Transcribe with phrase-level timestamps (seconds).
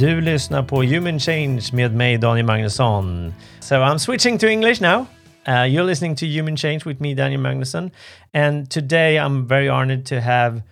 [0.00, 3.34] Du lyssnar på Human Change med mig, Daniel Magnusson.
[3.60, 5.06] So I'm switching to English now.
[5.48, 7.90] Uh, you're listening to Human Change with me, Daniel Magnusson.
[8.32, 10.62] And today I'm very honored to have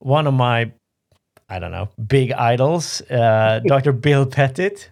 [0.00, 0.72] one of my,
[1.48, 3.92] I don't know, big idols, uh, Dr.
[3.92, 4.90] Bill Pettit,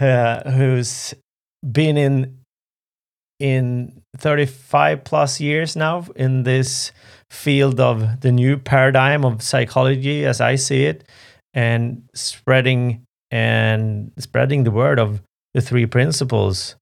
[0.00, 1.14] uh, who's
[1.62, 2.36] been in
[3.38, 6.90] in 35 plus years now in this
[7.30, 11.04] field of the new paradigm of psychology as I see it
[11.54, 15.22] and spreading and spreading the word of
[15.54, 16.76] the three principles.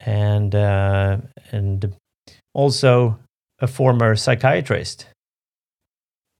[0.00, 1.18] And uh,
[1.52, 1.96] and
[2.52, 3.18] also
[3.60, 5.06] a former psychiatrist.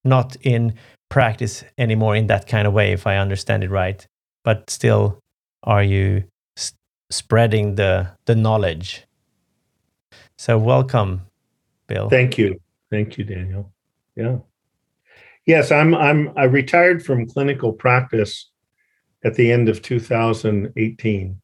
[0.04, 0.74] Not in
[1.08, 4.06] practice anymore in that kind of way if i understand it right.
[4.44, 5.20] But still
[5.62, 6.24] are you
[7.10, 9.04] spreading the the knowledge?
[10.38, 11.22] So welcome
[11.86, 12.08] bill.
[12.08, 12.60] Thank you.
[12.90, 13.72] Thank you daniel.
[14.16, 14.38] Yeah.
[15.46, 18.50] Yes i'm i'm i retired from clinical practice
[19.26, 21.40] at the end of 2018.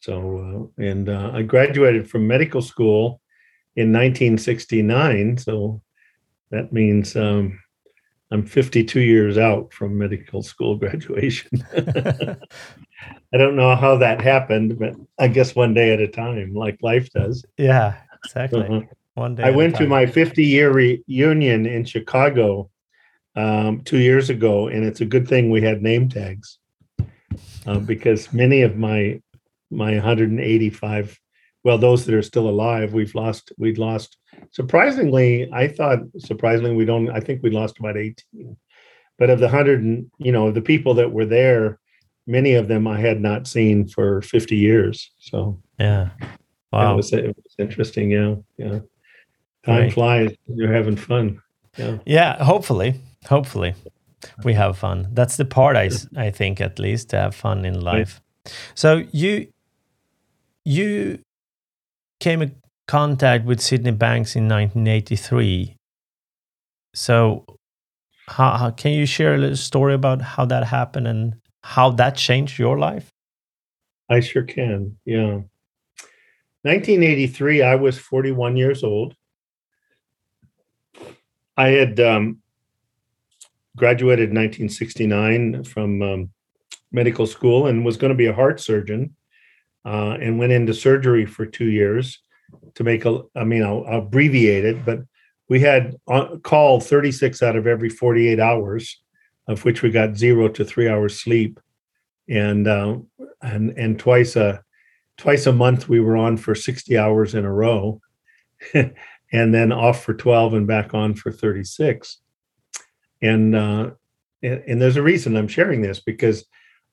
[0.00, 3.22] So, uh, and uh, I graduated from medical school
[3.74, 5.38] in 1969.
[5.38, 5.80] So
[6.50, 7.58] that means um,
[8.30, 11.64] I'm 52 years out from medical school graduation.
[11.74, 16.78] I don't know how that happened, but I guess one day at a time, like
[16.82, 17.46] life does.
[17.56, 18.62] Yeah, exactly.
[18.62, 18.80] Uh-huh.
[19.14, 19.44] One day.
[19.44, 22.70] I went to my 50 year reunion in Chicago
[23.36, 26.58] um, two years ago, and it's a good thing we had name tags
[27.66, 29.20] um, because many of my
[29.70, 31.20] my 185,
[31.62, 33.52] well, those that are still alive, we've lost.
[33.56, 34.16] We'd lost.
[34.50, 37.10] Surprisingly, I thought surprisingly we don't.
[37.10, 38.56] I think we lost about 18.
[39.18, 41.78] But of the hundred, and you know, the people that were there,
[42.26, 45.12] many of them I had not seen for 50 years.
[45.18, 46.10] So yeah,
[46.72, 48.10] wow, it was, it was interesting.
[48.10, 48.80] Yeah, yeah.
[49.64, 49.92] Time right.
[49.92, 50.34] flies.
[50.48, 51.42] You're having fun.
[51.76, 51.98] Yeah.
[52.06, 52.42] Yeah.
[52.42, 52.94] Hopefully
[53.26, 53.74] hopefully.
[54.44, 55.08] We have fun.
[55.12, 58.20] That's the part i i think at least to have fun in life.
[58.74, 59.48] So you
[60.64, 61.20] you
[62.20, 62.54] came in
[62.86, 65.76] contact with sydney banks in 1983
[66.94, 67.44] so
[68.26, 72.16] how, how, can you share a little story about how that happened and how that
[72.16, 73.10] changed your life?
[74.08, 75.40] I sure can yeah.
[76.62, 79.14] 1983 i was 41 years old.
[81.56, 82.38] I had um,
[83.76, 86.30] graduated in 1969 from um,
[86.92, 89.14] medical school and was going to be a heart surgeon
[89.84, 92.20] uh, and went into surgery for two years
[92.74, 95.00] to make a i mean i'll, I'll abbreviate it but
[95.48, 99.00] we had on, call 36 out of every 48 hours
[99.50, 101.58] of which we got zero to three hours sleep.
[102.28, 102.98] And uh,
[103.42, 104.62] and and twice a
[105.18, 108.00] twice a month we were on for 60 hours in a row
[108.74, 108.94] and
[109.32, 112.18] then off for 12 and back on for 36
[113.22, 113.90] and uh,
[114.42, 116.44] and, there's a reason I'm sharing this because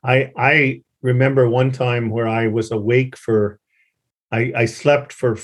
[0.04, 3.60] I I remember one time where I was awake for
[4.32, 5.38] I, I slept for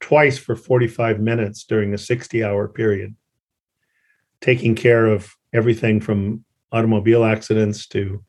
[0.00, 3.14] twice for 45 minutes during a 60 hour period,
[4.40, 8.24] taking care of everything from automobile accidents to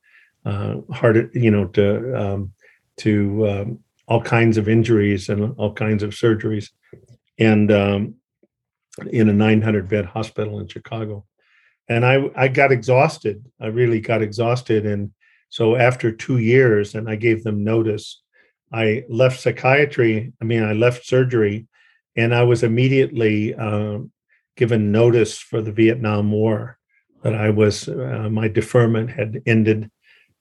[0.45, 2.53] uh, heart, you know, to um,
[2.97, 6.69] to um, all kinds of injuries and all kinds of surgeries,
[7.37, 8.15] and um,
[9.11, 11.25] in a 900 bed hospital in Chicago
[11.89, 13.43] and I I got exhausted.
[13.59, 15.11] I really got exhausted, and
[15.49, 18.21] so after two years, and I gave them notice,
[18.71, 20.31] I left psychiatry.
[20.41, 21.67] I mean, I left surgery,
[22.15, 24.11] and I was immediately um,
[24.55, 26.77] given notice for the Vietnam War
[27.23, 29.89] that I was uh, my deferment had ended,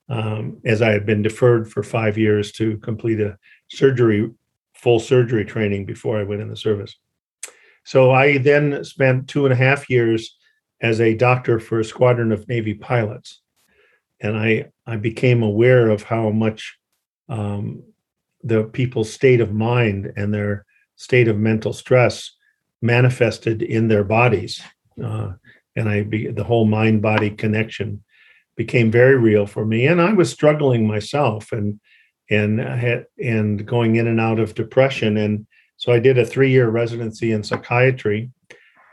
[0.09, 3.37] um, as I had been deferred for five years to complete a
[3.71, 4.31] surgery,
[4.75, 6.97] full surgery training before I went in the service.
[7.85, 10.38] So I then spent two and a half years
[10.81, 13.41] as a doctor for a squadron of Navy pilots.
[14.21, 16.79] And I, I became aware of how much
[17.29, 17.83] um,
[18.43, 20.65] the people's state of mind and their
[20.97, 22.33] state of mental stress
[22.81, 24.61] manifested in their bodies.
[25.03, 25.33] Uh,
[25.77, 28.03] and I be, the whole mind body connection
[28.57, 29.87] became very real for me.
[29.87, 31.81] And I was struggling myself and
[32.31, 35.17] and had, and going in and out of depression.
[35.17, 38.31] And so I did a three year residency in psychiatry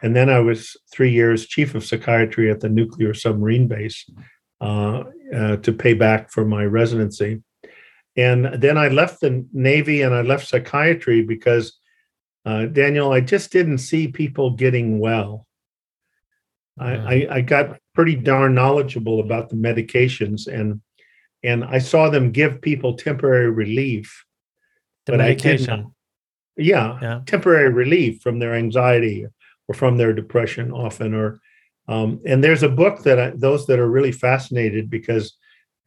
[0.02, 4.10] and then I was three years chief of psychiatry at the nuclear submarine base
[4.62, 5.04] uh,
[5.36, 7.42] uh, to pay back for my residency.
[8.18, 11.78] And then I left the Navy and I left psychiatry because,
[12.46, 15.46] uh, Daniel, I just didn't see people getting well.
[16.80, 20.82] I, I, I got pretty darn knowledgeable about the medications and
[21.44, 24.26] and I saw them give people temporary relief.
[25.06, 25.94] The medication.
[26.58, 29.28] Yeah, yeah, temporary relief from their anxiety
[29.68, 31.40] or from their depression often or
[31.88, 35.38] um, and there's a book that I, those that are really fascinated because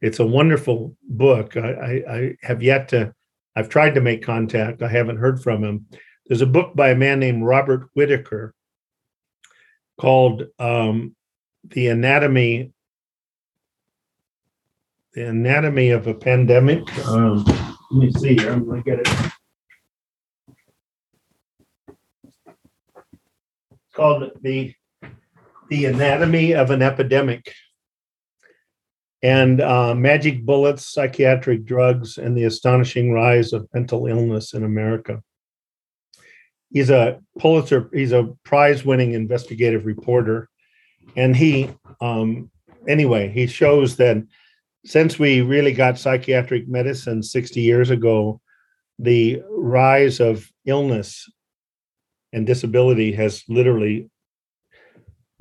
[0.01, 1.57] it's a wonderful book.
[1.57, 3.13] I, I, I have yet to.
[3.55, 4.81] I've tried to make contact.
[4.81, 5.87] I haven't heard from him.
[6.27, 8.53] There's a book by a man named Robert Whitaker
[9.99, 11.15] called um,
[11.65, 12.71] "The Anatomy."
[15.13, 16.83] The anatomy of a pandemic.
[17.07, 17.43] Um,
[17.91, 18.51] let me see here.
[18.51, 19.31] I'm going to get it.
[23.99, 24.73] Called the
[25.69, 27.53] the anatomy of an epidemic
[29.21, 35.21] and uh, magic bullets, psychiatric drugs, and the astonishing rise of mental illness in America.
[36.71, 40.49] He's a Pulitzer, he's a prize winning investigative reporter.
[41.17, 41.69] And he,
[41.99, 42.49] um,
[42.87, 44.23] anyway, he shows that
[44.85, 48.39] since we really got psychiatric medicine 60 years ago,
[48.97, 51.27] the rise of illness
[52.33, 54.09] and disability has literally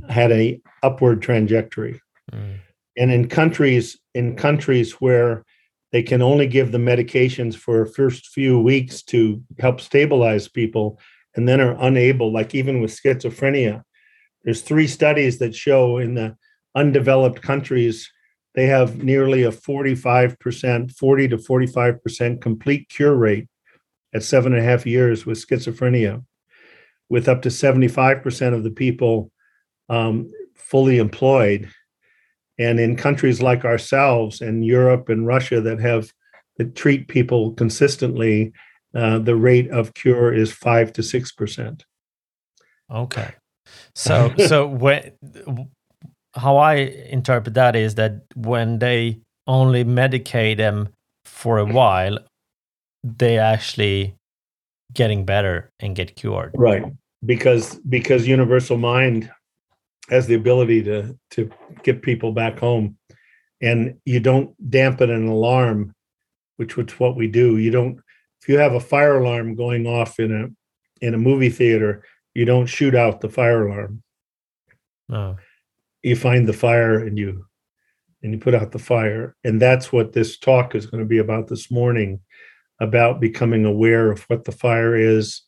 [0.09, 2.01] had a upward trajectory.
[2.33, 2.59] Mm
[2.99, 5.45] and in countries in countries where
[5.93, 11.01] they can only give the medications for first few weeks to help stabilize people
[11.35, 13.83] and then are unable like even with schizophrenia
[14.45, 16.37] there's three studies that show in the
[16.75, 18.11] undeveloped countries
[18.55, 23.47] they have nearly a 45% 40 to 45% complete cure rate
[24.13, 26.25] at seven and a half years with schizophrenia
[27.09, 29.31] with up to 75% of the people
[29.89, 31.71] um, fully employed
[32.59, 36.13] and in countries like ourselves and Europe and Russia that have
[36.57, 38.53] that treat people consistently,
[38.95, 41.85] uh, the rate of cure is five to six percent.
[42.91, 43.33] Okay,
[43.95, 45.13] so so when
[46.35, 50.89] how I interpret that is that when they only medicate them
[51.25, 52.19] for a while,
[53.05, 54.18] they actually
[54.93, 56.53] getting better and get cured.
[56.55, 56.85] Right,
[57.25, 59.31] because because universal mind
[60.11, 61.51] has the ability to to
[61.83, 62.97] get people back home.
[63.61, 65.95] And you don't dampen an alarm
[66.57, 67.59] which was what we do.
[67.59, 68.01] You don't
[68.41, 72.05] if you have a fire alarm going off in a in a movie theater
[72.35, 74.03] you don't shoot out the fire alarm.
[75.09, 75.37] No
[76.03, 77.45] you find the fire and you
[78.23, 79.37] and you put out the fire.
[79.45, 82.21] And that's what this talk is going to be about this morning
[82.81, 85.43] about becoming aware of what the fire is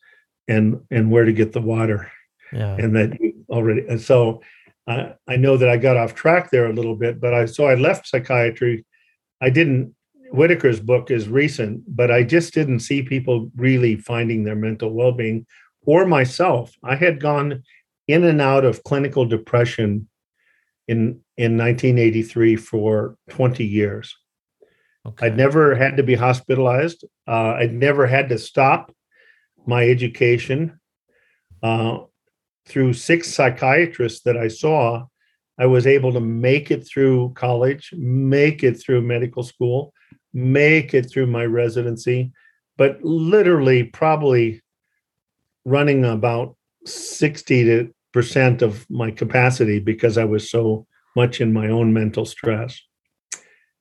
[0.49, 2.11] and and where to get the water
[2.53, 2.77] yeah.
[2.77, 3.17] and that
[3.49, 4.41] already and so
[4.91, 7.67] uh, I know that I got off track there a little bit, but I so
[7.67, 8.85] I left psychiatry.
[9.41, 9.95] I didn't.
[10.33, 15.47] Whitaker's book is recent, but I just didn't see people really finding their mental well-being,
[15.83, 16.73] or myself.
[16.85, 17.63] I had gone
[18.07, 20.09] in and out of clinical depression
[20.89, 24.17] in in 1983 for 20 years.
[25.07, 25.27] Okay.
[25.27, 27.05] I'd never had to be hospitalized.
[27.27, 28.93] Uh, I'd never had to stop
[29.67, 30.79] my education.
[31.63, 32.01] Uh,
[32.67, 35.07] through six psychiatrists that I saw,
[35.59, 39.93] I was able to make it through college, make it through medical school,
[40.33, 42.33] make it through my residency,
[42.77, 44.63] but literally probably
[45.65, 46.57] running about
[46.87, 52.25] 60 to percent of my capacity because I was so much in my own mental
[52.25, 52.81] stress.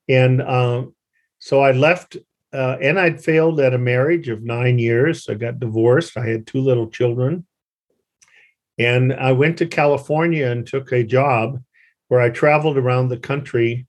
[0.07, 0.95] And um,
[1.39, 2.17] so I left,
[2.53, 5.27] uh, and I'd failed at a marriage of nine years.
[5.29, 6.17] I got divorced.
[6.17, 7.46] I had two little children.
[8.77, 11.62] And I went to California and took a job
[12.08, 13.88] where I traveled around the country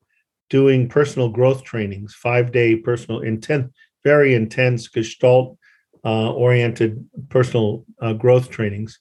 [0.49, 3.73] doing personal growth trainings, five day personal intense,
[4.05, 5.57] very intense Gestalt
[6.05, 8.99] uh, oriented personal uh, growth trainings.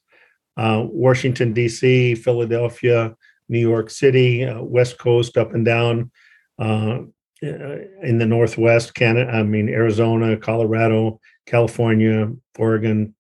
[0.57, 3.15] Uh, Washington, D.C., Philadelphia,
[3.47, 6.11] New York City, uh, West Coast, up and down
[6.59, 6.99] uh,
[7.41, 13.15] in the Northwest, Canada, I mean, Arizona, Colorado, California, Oregon,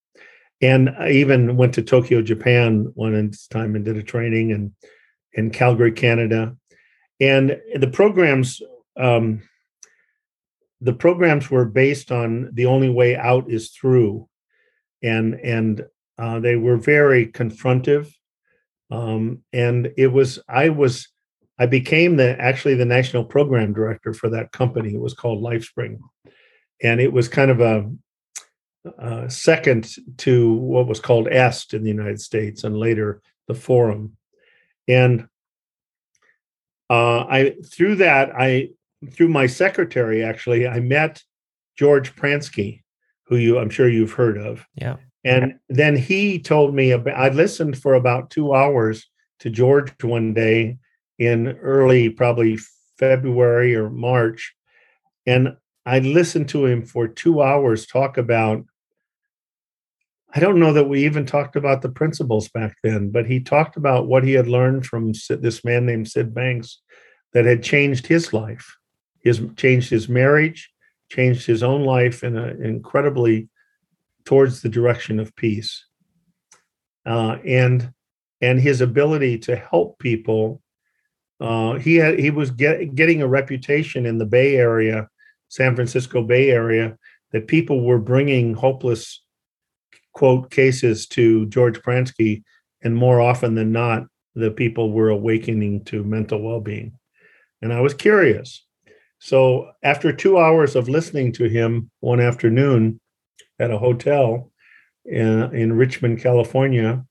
[0.61, 4.73] and I even went to Tokyo, Japan one time and did a training in
[5.33, 6.55] in Calgary, Canada.
[7.21, 8.61] And the programs
[8.97, 9.41] um,
[10.81, 14.27] the programs were based on the only way out is through,
[15.01, 15.85] and and
[16.17, 18.11] uh, they were very confrontive.
[18.91, 21.09] Um, and it was I was
[21.59, 24.93] I became the actually the national program director for that company.
[24.93, 25.99] It was called LifeSpring,
[26.81, 27.91] and it was kind of a
[28.97, 34.15] uh, second to what was called EST in the United States and later the Forum.
[34.87, 35.27] And
[36.89, 38.69] uh, I through that I
[39.11, 41.21] through my secretary actually I met
[41.77, 42.83] George Pransky,
[43.25, 44.65] who you I'm sure you've heard of.
[44.75, 44.95] Yeah.
[45.25, 49.07] And then he told me about I listened for about two hours
[49.39, 50.77] to George one day
[51.19, 52.57] in early probably
[52.97, 54.55] February or March.
[55.27, 58.65] And I listened to him for two hours talk about
[60.31, 63.77] I don't know that we even talked about the principles back then, but he talked
[63.77, 66.81] about what he had learned from this man named Sid Banks
[67.33, 68.77] that had changed his life.
[69.23, 70.69] his changed his marriage,
[71.09, 73.49] changed his own life in an incredibly
[74.23, 75.85] towards the direction of peace.
[77.07, 77.91] Uh, and
[78.39, 80.61] and his ability to help people.
[81.39, 85.07] Uh, he had he was get, getting a reputation in the Bay Area,
[85.47, 86.97] San Francisco Bay Area,
[87.31, 89.23] that people were bringing hopeless
[90.13, 92.43] quote cases to George Pransky,
[92.83, 94.05] and more often than not,
[94.35, 96.93] the people were awakening to mental well-being.
[97.61, 98.65] And I was curious.
[99.19, 102.99] So after two hours of listening to him one afternoon
[103.59, 104.51] at a hotel
[105.05, 107.05] in, in Richmond, California,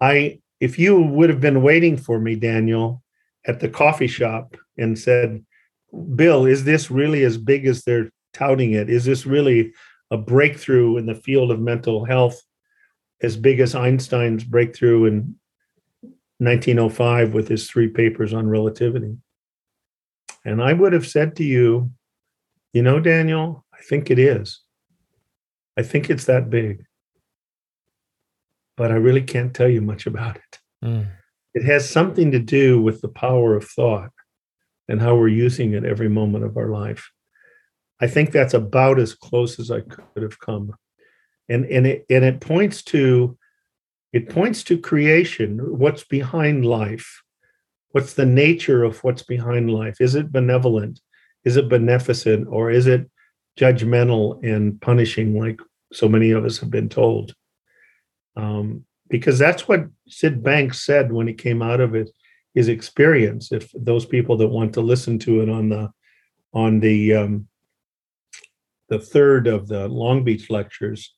[0.00, 3.02] I if you would have been waiting for me, Daniel,
[3.46, 5.44] at the coffee shop and said,
[6.14, 8.90] Bill, is this really as big as they're touting it?
[8.90, 9.72] Is this really
[10.10, 12.40] a breakthrough in the field of mental health
[13.22, 15.36] as big as Einstein's breakthrough in
[16.38, 19.16] 1905 with his three papers on relativity?
[20.44, 21.90] And I would have said to you,
[22.72, 24.60] you know, Daniel, I think it is.
[25.76, 26.86] I think it's that big
[28.76, 30.58] but I really can't tell you much about it.
[30.84, 31.08] Mm.
[31.56, 34.10] It has something to do with the power of thought
[34.88, 37.10] and how we're using it every moment of our life.
[37.98, 40.74] I think that's about as close as I could have come.
[41.48, 43.38] And and it and it points to
[44.12, 47.22] it points to creation, what's behind life.
[47.92, 49.98] What's the nature of what's behind life?
[49.98, 51.00] Is it benevolent?
[51.44, 53.10] Is it beneficent or is it
[53.58, 55.58] judgmental and punishing like
[55.90, 57.34] so many of us have been told?
[58.36, 62.10] um, because that's what Sid Banks said when he came out of it,
[62.54, 63.52] his experience.
[63.52, 65.90] If those people that want to listen to it on the
[66.52, 67.48] on the um,
[68.88, 71.14] the third of the Long Beach lectures,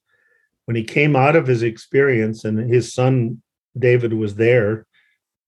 [0.64, 3.42] when he came out of his experience, and his son
[3.78, 4.86] David was there,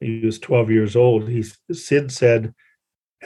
[0.00, 1.28] he was 12 years old.
[1.28, 2.54] He Sid said,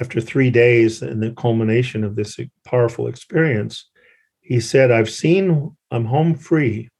[0.00, 3.88] after three days and the culmination of this powerful experience,
[4.40, 5.76] he said, "I've seen.
[5.90, 6.90] I'm home free."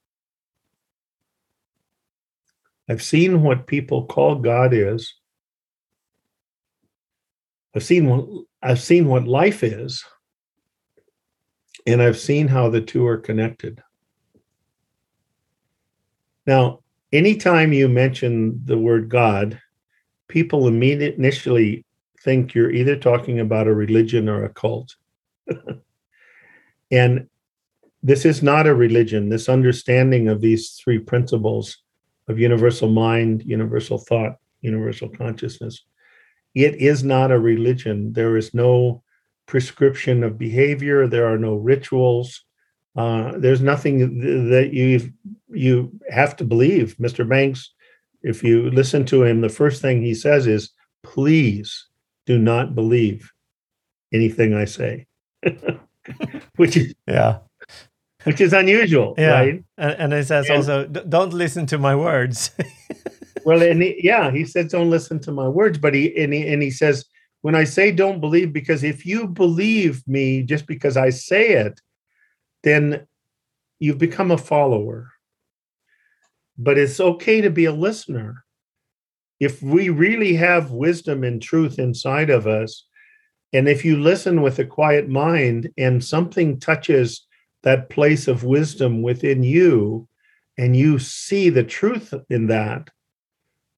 [2.87, 5.13] I've seen what people call God is.
[7.75, 10.03] I've seen what I've seen what life is.
[11.87, 13.81] And I've seen how the two are connected.
[16.47, 16.79] Now,
[17.11, 19.59] anytime you mention the word God,
[20.27, 21.85] people immediately initially
[22.21, 24.95] think you're either talking about a religion or a cult.
[26.91, 27.27] and
[28.01, 29.29] this is not a religion.
[29.29, 31.83] This understanding of these three principles
[32.27, 35.85] of universal mind, universal thought, universal consciousness.
[36.53, 38.13] It is not a religion.
[38.13, 39.03] There is no
[39.45, 41.07] prescription of behavior.
[41.07, 42.43] There are no rituals.
[42.95, 45.11] Uh, there's nothing that you
[45.51, 46.95] you have to believe.
[46.97, 47.27] Mr.
[47.27, 47.71] Banks,
[48.23, 50.71] if you listen to him, the first thing he says is,
[51.03, 51.87] "Please
[52.25, 53.31] do not believe
[54.13, 55.07] anything I say,"
[56.55, 57.39] which is yeah
[58.25, 59.29] which is unusual, yeah.
[59.29, 59.63] right?
[59.77, 62.51] And, and it says and, also, don't listen to my words.
[63.45, 66.47] well, and he, yeah, he says, don't listen to my words, but he and he
[66.47, 67.05] and he says,
[67.41, 71.79] when I say don't believe, because if you believe me just because I say it,
[72.63, 73.05] then
[73.79, 75.11] you've become a follower.
[76.57, 78.43] But it's okay to be a listener.
[79.39, 82.87] If we really have wisdom and truth inside of us,
[83.53, 87.24] and if you listen with a quiet mind and something touches
[87.65, 90.07] that place of wisdom within you
[90.57, 92.89] and you see the truth in that,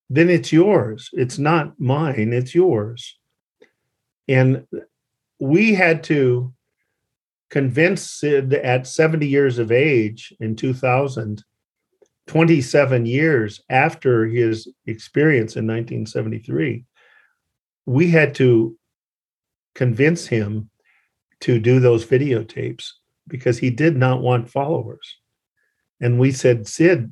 [0.10, 1.10] then it's yours.
[1.14, 3.18] It's not mine, it's yours.
[4.28, 4.68] And
[5.40, 6.54] we had to
[7.50, 11.44] convince Sid at 70 years of age in 2000,
[12.28, 16.84] 27 years after his experience in 1973,
[17.86, 18.78] we had to
[19.76, 20.70] convince him
[21.40, 22.92] to do those videotapes
[23.28, 25.18] because he did not want followers.
[26.00, 27.12] And we said, Sid,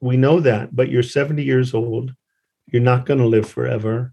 [0.00, 2.14] we know that, but you're 70 years old.
[2.66, 4.12] You're not going to live forever.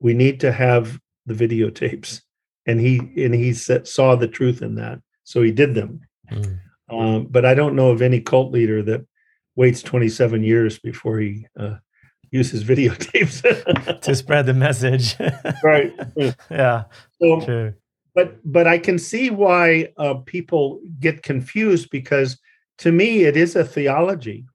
[0.00, 2.20] We need to have the videotapes.
[2.66, 6.00] And he and he saw the truth in that, so he did them.
[6.30, 6.58] Mm.
[6.88, 9.04] Um, but I don't know of any cult leader that
[9.54, 11.76] waits 27 years before he uh,
[12.30, 15.16] uses videotapes to spread the message.
[15.62, 15.92] right.
[16.50, 16.84] Yeah.
[17.20, 17.74] So, True
[18.14, 22.38] but but I can see why uh, people get confused because
[22.78, 24.46] to me it is a theology.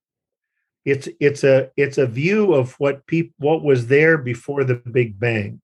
[0.85, 5.19] It's it's a it's a view of what people what was there before the Big
[5.19, 5.61] Bang.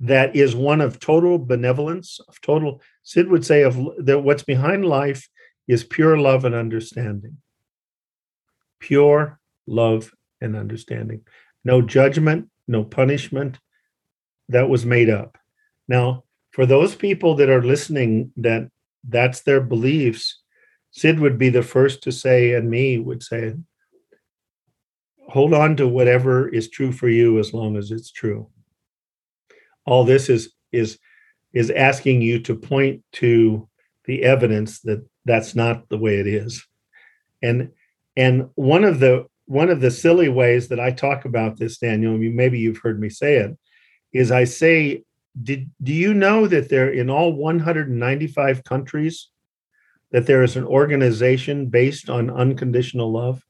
[0.00, 2.82] That is one of total benevolence, of total.
[3.04, 5.28] Sid would say of that what's behind life
[5.66, 7.38] is pure love and understanding.
[8.80, 11.22] Pure love and understanding.
[11.64, 13.58] No judgment, no punishment.
[14.48, 15.38] That was made up.
[15.88, 18.68] Now, for those people that are listening that
[19.08, 20.40] that's their beliefs
[20.92, 23.54] sid would be the first to say and me would say
[25.32, 28.48] hold on to whatever is true for you as long as it's true.
[29.86, 30.98] All this is is
[31.54, 33.68] is asking you to point to
[34.04, 36.66] the evidence that that's not the way it is.
[37.42, 37.70] And
[38.16, 42.16] and one of the one of the silly ways that i talk about this daniel
[42.16, 43.58] maybe you've heard me say it
[44.12, 45.02] is i say
[45.40, 49.28] did do you know that there in all 195 countries
[50.10, 53.42] that there is an organization based on unconditional love?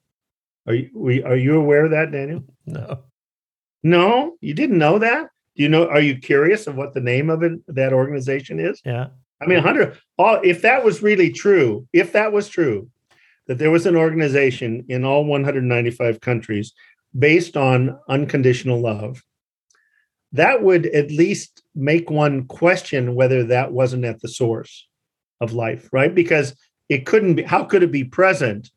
[0.67, 2.45] Are you are you aware of that daniel?
[2.67, 3.01] No.
[3.83, 4.37] no?
[4.41, 5.29] You didn't know that?
[5.57, 8.81] Do you know are you curious of what the name of it that organization is?
[8.85, 9.09] Yeah.
[9.41, 12.89] I mean, 100, all, if that was really true, if that was true,
[13.49, 16.73] that there was an organization in all 195 countries
[17.19, 19.23] based on unconditional love,
[20.33, 24.89] that would at least make one question whether that wasn't at the source
[25.41, 26.15] of life, right?
[26.15, 26.55] Because
[26.89, 28.71] it couldn't be, how could it be present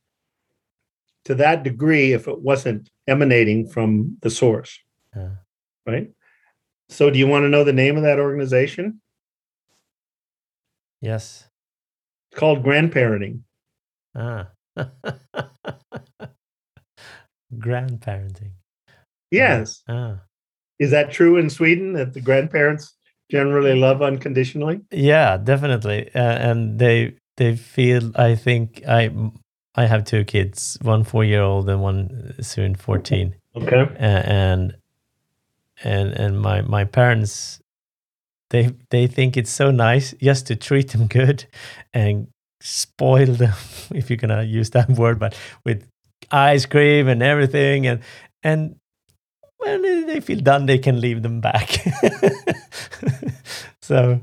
[1.25, 4.79] to that degree if it wasn't emanating from the source,
[5.15, 5.35] Yeah.
[5.85, 6.11] right?
[6.89, 9.01] So, do you want to know the name of that organization?
[11.01, 11.49] Yes.
[12.31, 13.41] It's called grandparenting.
[14.15, 14.49] Ah.
[17.53, 18.51] Grandparenting.
[19.31, 19.81] Yes.
[19.87, 20.21] Ah.
[20.79, 22.93] Is that true in Sweden that the grandparents
[23.31, 24.81] generally love unconditionally?
[24.91, 26.09] Yeah, definitely.
[26.13, 28.11] Uh, and they they feel.
[28.15, 29.09] I think I
[29.75, 33.35] I have two kids, one four year old and one soon fourteen.
[33.55, 33.85] Okay.
[33.95, 34.75] A- and
[35.83, 37.61] and and my my parents
[38.49, 41.45] they they think it's so nice just to treat them good
[41.93, 42.27] and
[42.61, 43.53] spoil them
[43.93, 45.87] if you're gonna use that word but with
[46.31, 47.99] ice cream and everything and
[48.43, 48.75] and
[49.57, 51.69] when they feel done they can leave them back
[53.81, 54.19] so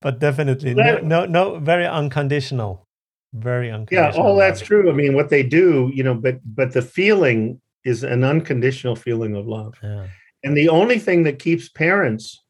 [0.00, 2.86] but definitely no, That- no no very unconditional
[3.32, 4.16] very unconditional.
[4.16, 4.90] Yeah, all that's true.
[4.90, 9.36] I mean, what they do, you know, but but the feeling is an unconditional feeling
[9.36, 9.74] of love.
[9.84, 10.08] yeah
[10.42, 12.42] And the only thing that keeps parents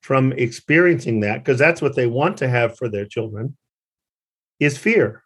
[0.00, 3.56] from experiencing that, because that's what they want to have for their children,
[4.60, 5.24] is fear.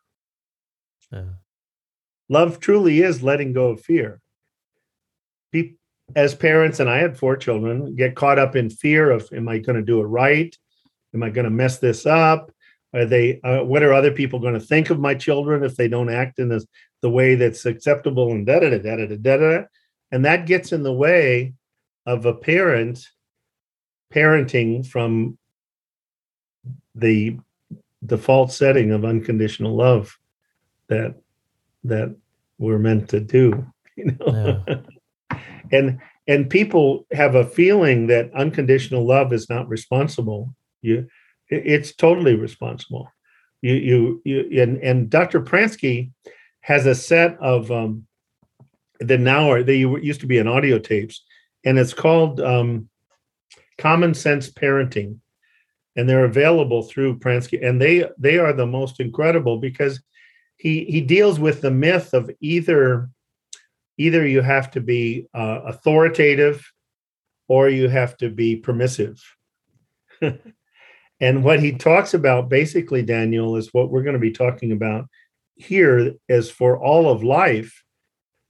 [1.12, 1.34] yeah
[2.30, 4.20] Love truly is letting go of fear.
[5.52, 5.74] Pe-
[6.14, 9.58] As parents, and I had four children, get caught up in fear of, am I
[9.58, 10.56] going to do it right?
[11.14, 12.50] Am I going to mess this up?
[12.94, 13.40] Are they?
[13.42, 16.38] Uh, what are other people going to think of my children if they don't act
[16.38, 16.64] in this,
[17.02, 18.30] the way that's acceptable?
[18.30, 19.64] And da da da da da da da.
[20.12, 21.54] And that gets in the way
[22.06, 23.08] of a parent
[24.14, 25.36] parenting from
[26.94, 27.38] the
[28.04, 30.18] default setting of unconditional love
[30.88, 31.16] that
[31.84, 32.14] that
[32.58, 33.66] we're meant to do
[33.96, 34.64] you know
[35.72, 35.98] and
[36.28, 40.54] and people have a feeling that unconditional love is not responsible.
[40.82, 41.08] You
[41.48, 43.10] it's totally responsible.
[43.62, 46.10] You you you and, and dr pransky
[46.60, 48.06] has a set of um
[49.00, 51.22] that now are they used to be in audio tapes
[51.64, 52.88] and it's called um
[53.78, 55.18] common sense parenting.
[55.96, 60.00] And they're available through pransky and they they are the most incredible because
[60.58, 63.08] he he deals with the myth of either
[63.98, 66.64] either you have to be uh, authoritative
[67.48, 69.22] or you have to be permissive.
[71.20, 75.06] And what he talks about basically daniel is what we're going to be talking about
[75.54, 77.82] here is for all of life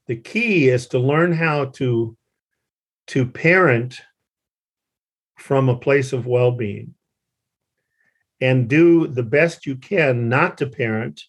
[0.06, 2.16] the key is to learn how to
[3.08, 4.00] to parent
[5.38, 6.94] from a place of well-being
[8.40, 11.22] and do the best you can not to parent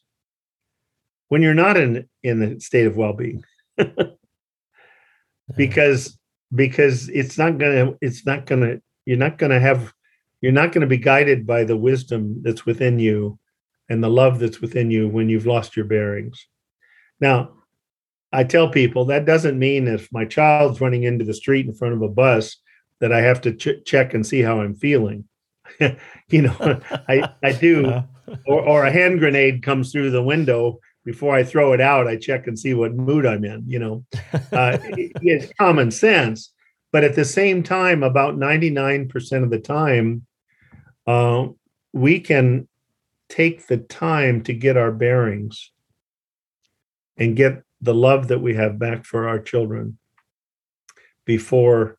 [1.27, 3.43] when you're not in in the state of well-being
[5.55, 6.17] because
[6.53, 9.93] because it's not gonna it's not gonna you're not gonna have
[10.41, 13.39] you're not gonna be guided by the wisdom that's within you
[13.89, 16.47] and the love that's within you when you've lost your bearings.
[17.19, 17.53] Now
[18.33, 21.93] i tell people that doesn't mean if my child's running into the street in front
[21.93, 22.57] of a bus
[22.99, 25.25] that i have to ch- check and see how i'm feeling.
[26.29, 26.57] You know
[27.07, 27.85] i i do.
[27.85, 28.03] Uh,
[28.45, 32.17] or, or a hand grenade comes through the window before I throw it out, I
[32.17, 33.63] check and see what mood I'm in.
[33.65, 34.05] You know,
[34.51, 36.51] uh, it's common sense,
[36.91, 40.25] but at the same time, about 99% of the time,
[41.07, 41.47] uh,
[41.93, 42.67] we can
[43.29, 45.71] take the time to get our bearings
[47.15, 49.97] and get the love that we have back for our children
[51.23, 51.97] before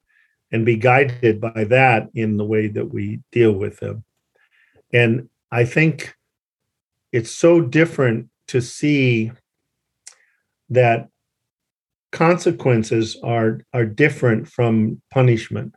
[0.53, 4.05] and be guided by that in the way that we deal with them.
[4.92, 6.14] And I think
[7.11, 9.33] it's so different to see
[10.71, 11.09] that
[12.13, 15.75] consequences are are different from punishment.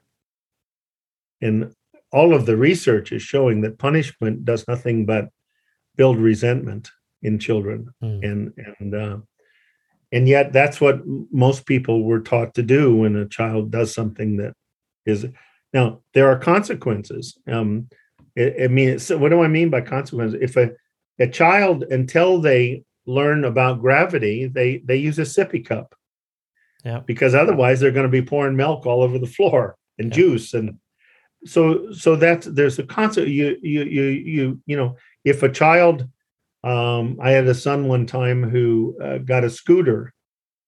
[1.41, 1.73] And
[2.11, 5.29] all of the research is showing that punishment does nothing but
[5.95, 7.89] build resentment in children.
[8.03, 8.23] Mm.
[8.23, 9.17] and and uh,
[10.11, 14.37] and yet that's what most people were taught to do when a child does something
[14.37, 14.53] that
[15.05, 15.25] is
[15.73, 17.37] now there are consequences.
[17.47, 17.89] Um
[18.37, 20.39] i, I mean so what do i mean by consequences?
[20.41, 20.71] If a
[21.21, 25.95] a child until they learn about gravity they they use a sippy cup
[26.85, 26.99] Yeah.
[27.05, 30.15] because otherwise they're going to be pouring milk all over the floor and Yeah.
[30.15, 30.77] juice and
[31.45, 36.07] so so that's there's a concept you you you you you know if a child
[36.63, 40.13] um i had a son one time who uh, got a scooter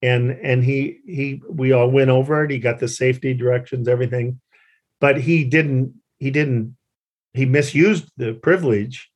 [0.02, 4.40] and and he he we all went over it he got the safety directions everything
[5.00, 6.76] but he didn't he didn't
[7.34, 9.12] he misused the privilege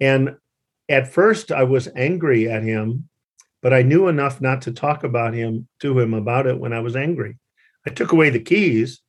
[0.00, 0.36] and
[0.88, 3.08] at first i was angry at him
[3.62, 6.80] but i knew enough not to talk about him to him about it when i
[6.80, 7.36] was angry.
[7.86, 9.00] I took away the keys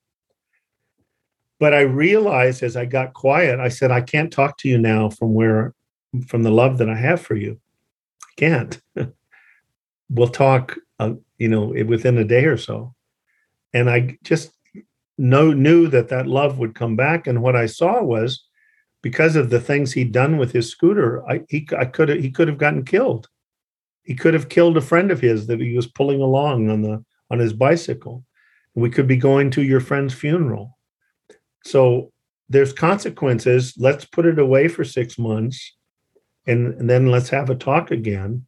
[1.60, 5.10] but i realized as i got quiet i said i can't talk to you now
[5.10, 5.74] from where
[6.28, 7.60] from the love that i have for you.
[8.24, 8.82] I can't.
[10.12, 12.96] We'll talk uh, you know within a day or so.
[13.76, 14.52] And i just
[15.20, 18.49] know knew that that love would come back and what i saw was
[19.02, 22.32] because of the things he'd done with his scooter i he i could have he
[22.32, 23.28] could have gotten killed.
[24.04, 27.04] He could have killed a friend of his that he was pulling along on the
[27.30, 28.26] on his bicycle.
[28.74, 30.78] We could be going to your friend's funeral.
[31.64, 32.12] So
[32.48, 33.76] there's consequences.
[33.78, 35.76] Let's put it away for 6 months
[36.48, 38.46] and, and then let's have a talk again.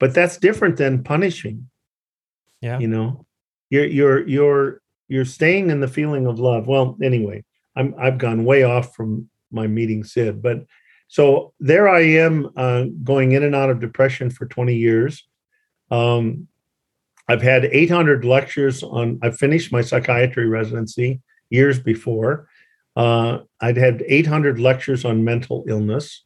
[0.00, 1.68] But that's different than punishing.
[2.62, 2.78] Yeah.
[2.78, 3.26] you know
[3.70, 6.66] you're you're you're you're staying in the feeling of love.
[6.66, 7.44] Well anyway
[7.76, 10.42] i'm i've gone way off from my meeting Sid.
[10.42, 10.64] but
[11.08, 15.26] so there i am uh, going in and out of depression for 20 years
[15.90, 16.48] um,
[17.28, 22.48] i've had 800 lectures on i finished my psychiatry residency years before
[22.96, 26.24] uh, i'd had 800 lectures on mental illness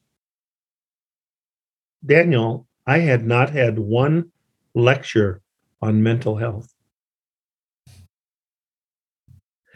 [2.04, 4.32] daniel i had not had one
[4.74, 5.42] lecture
[5.82, 6.72] on mental health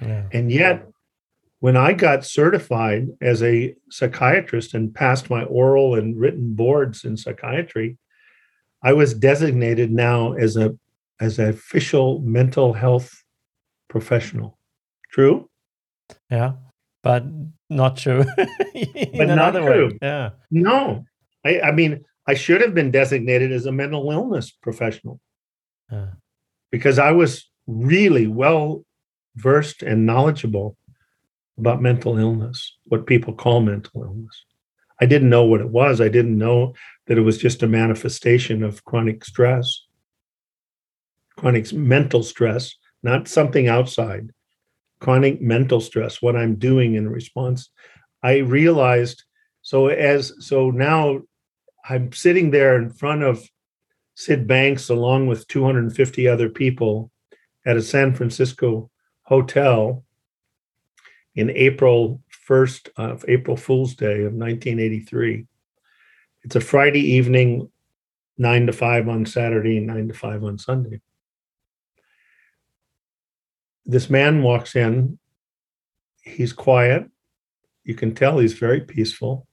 [0.01, 0.25] Yeah.
[0.33, 0.87] And yet,
[1.65, 7.17] when I got certified as a psychiatrist and passed my oral and written boards in
[7.17, 7.97] psychiatry,
[8.83, 10.77] I was designated now as a
[11.21, 13.11] as an official mental health
[13.89, 14.59] professional.
[15.11, 15.49] True?
[16.31, 16.53] Yeah.
[17.03, 17.25] But
[17.71, 18.25] not true.
[19.17, 19.87] But not true.
[19.87, 19.99] way.
[20.03, 20.31] Yeah.
[20.51, 21.07] No.
[21.47, 25.19] I, I mean, I should have been designated as a mental illness professional
[25.91, 26.09] Yeah.
[26.71, 28.85] because I was really well
[29.37, 30.77] versed and knowledgeable
[31.59, 34.45] about mental illness, what people call mental illness.
[35.01, 36.01] I didn't know what it was.
[36.01, 36.75] I didn't know
[37.07, 39.83] that it was just a manifestation of chronic stress,
[41.37, 44.31] chronic mental stress, not something outside,
[45.01, 47.71] chronic mental stress, what I'm doing in response.
[48.23, 49.25] I realized
[49.63, 51.21] so as so now
[51.89, 53.47] I'm sitting there in front of
[54.15, 57.11] Sid Banks along with 250 other people
[57.67, 58.91] at a San Francisco
[59.25, 60.05] hotel
[61.35, 65.47] in April 1st of uh, April Fool's Day of 1983.
[66.43, 67.71] It's a Friday evening,
[68.39, 71.01] 9 to 5 on Saturday, 9 to 5 on Sunday.
[73.87, 75.19] This man walks in.
[76.23, 77.09] He's quiet.
[77.85, 79.47] You can tell he's very peaceful.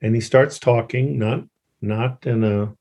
[0.00, 1.44] And he starts talking, not
[1.80, 2.74] not in a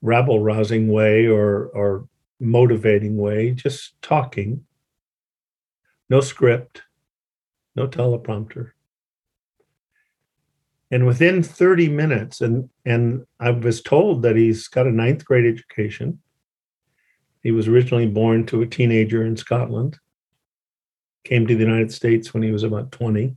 [0.00, 2.08] rabble rousing way or or
[2.40, 4.65] motivating way, just talking.
[6.08, 6.82] No script,
[7.74, 8.72] no teleprompter.
[10.90, 15.44] And within 30 minutes, and, and I was told that he's got a ninth grade
[15.44, 16.20] education.
[17.42, 19.98] He was originally born to a teenager in Scotland,
[21.24, 23.36] came to the United States when he was about 20.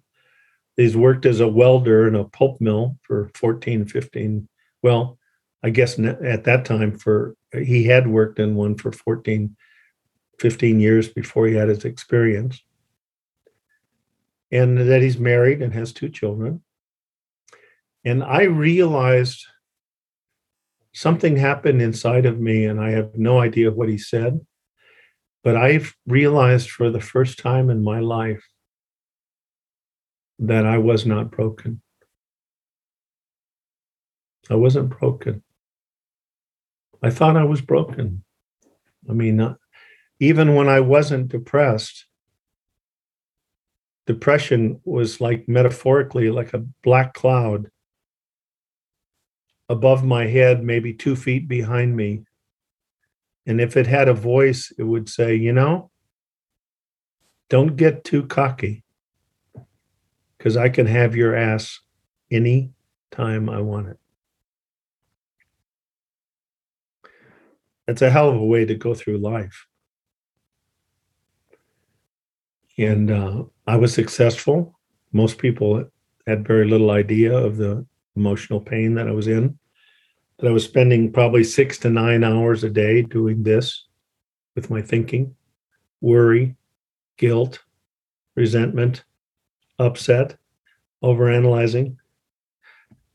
[0.78, 4.48] He's worked as a welder in a pulp mill for 14, 15,
[4.84, 5.18] well,
[5.64, 9.56] I guess at that time for he had worked in one for 14
[10.40, 12.62] 15 years before he had his experience
[14.52, 16.62] and that he's married and has two children.
[18.06, 19.46] And i realized
[20.94, 24.40] something happened inside of me and i have no idea what he said
[25.44, 28.44] but i've realized for the first time in my life
[30.40, 31.82] that i was not broken.
[34.50, 35.44] I wasn't broken.
[37.04, 38.24] I thought I was broken.
[39.10, 39.56] I mean,
[40.20, 42.06] even when I wasn't depressed,
[44.06, 47.70] depression was like metaphorically like a black cloud
[49.70, 52.24] above my head, maybe two feet behind me.
[53.46, 55.92] And if it had a voice, it would say, you know,
[57.50, 58.84] don't get too cocky
[60.38, 61.80] because I can have your ass
[62.32, 62.72] any
[63.12, 64.00] time I want it.
[67.88, 69.66] That's a hell of a way to go through life.
[72.80, 74.74] And uh, I was successful.
[75.12, 75.84] Most people
[76.26, 79.60] had very little idea of the emotional pain that I was in.
[80.38, 83.86] That I was spending probably six to nine hours a day doing this
[84.56, 85.36] with my thinking,
[86.00, 86.56] worry,
[87.18, 87.60] guilt,
[88.36, 89.04] resentment,
[89.78, 90.38] upset,
[91.04, 91.98] overanalyzing.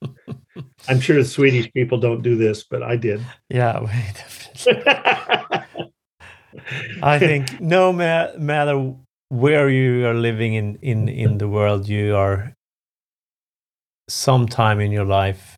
[0.89, 3.25] I'm sure the Swedish people don't do this, but I did.
[3.49, 3.81] Yeah,
[7.03, 8.95] I think no ma- matter
[9.35, 12.55] where you are living in, in, in the world, you are
[14.09, 15.57] sometime in your life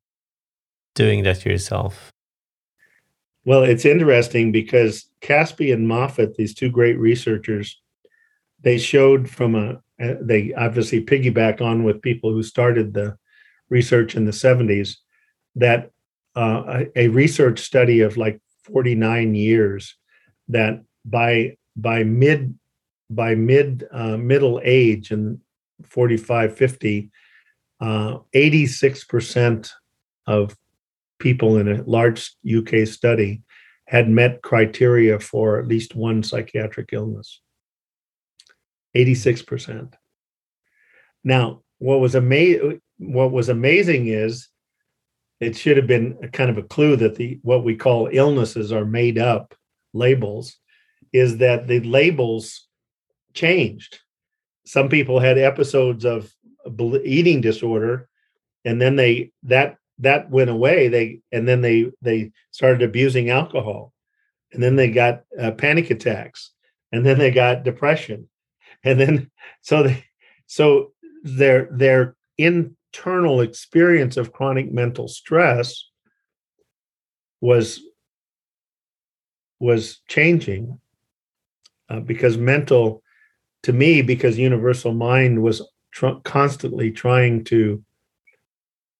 [0.95, 2.11] doing that yourself.
[3.45, 7.79] Well, it's interesting because Caspi and Moffitt, these two great researchers,
[8.62, 13.17] they showed from a they obviously piggyback on with people who started the
[13.71, 14.97] research in the 70s
[15.55, 15.91] that
[16.35, 19.97] uh, a, a, research study of like 49 years
[20.49, 22.59] that by by mid
[23.09, 25.40] by mid uh, middle age and
[25.85, 27.11] 45 50
[27.81, 29.71] uh, 86%
[30.27, 30.57] of
[31.19, 33.42] people in a large UK study
[33.87, 37.40] had met criteria for at least one psychiatric illness.
[38.97, 39.92] 86%.
[41.23, 44.49] Now, what was amazing what was amazing is
[45.38, 48.87] it should have been kind of a clue that the what we call illnesses are
[48.87, 49.55] made up
[49.92, 50.57] labels
[51.12, 52.65] is that the labels
[53.37, 54.01] changed.
[54.64, 56.33] Some people had episodes of
[57.05, 58.09] eating disorder
[58.64, 63.92] and then they that that went away they and then they they started abusing alcohol
[64.53, 66.53] and then they got uh, panic attacks
[66.92, 68.29] and then they got depression
[68.85, 69.31] and then
[69.62, 70.05] so they
[70.46, 75.88] so their their internal experience of chronic mental stress
[77.40, 77.81] was
[79.61, 80.79] was changing
[81.88, 83.03] uh, because mental
[83.66, 87.83] to me because universal mind was tr- constantly trying to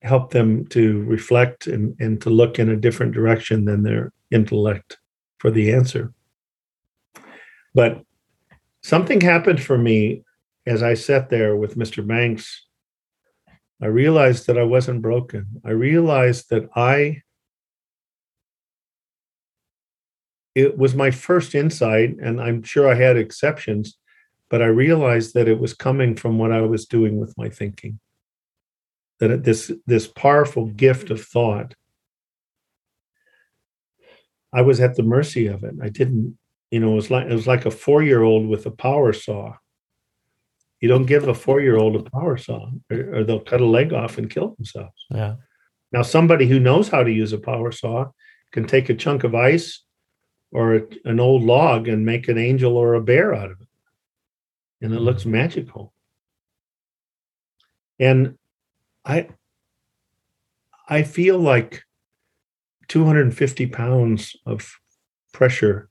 [0.02, 4.98] help them to reflect and, and to look in a different direction than their intellect
[5.38, 6.12] for the answer.
[7.76, 8.02] But
[8.83, 10.24] something happened for me
[10.66, 12.05] as I sat there with Mr.
[12.05, 12.66] Banks.
[13.81, 15.46] I realized that I wasn't broken.
[15.64, 17.22] I realized that I,
[20.57, 23.96] it was my first insight, and I'm sure I had exceptions,
[24.49, 27.99] but I realized that it was coming from what I was doing with my thinking.
[29.19, 31.75] That this this powerful gift of thought,
[34.53, 35.75] I was at the mercy of it.
[35.83, 36.39] I didn't,
[36.71, 39.13] you know, it was like it was like a four year old with a power
[39.13, 39.55] saw.
[40.81, 43.67] You don't give a four year old a power saw, or, or they'll cut a
[43.67, 45.07] leg off and kill themselves.
[45.11, 45.37] Yeah.
[45.93, 48.11] Now, somebody who knows how to use a power saw
[48.53, 49.83] can take a chunk of ice
[50.53, 53.69] or a, an old log and make an angel or a bear out of it
[54.81, 55.93] and it looks magical.
[57.99, 58.37] And
[59.05, 59.29] I
[60.89, 61.83] I feel like
[62.89, 64.71] 250 pounds of
[65.33, 65.89] pressure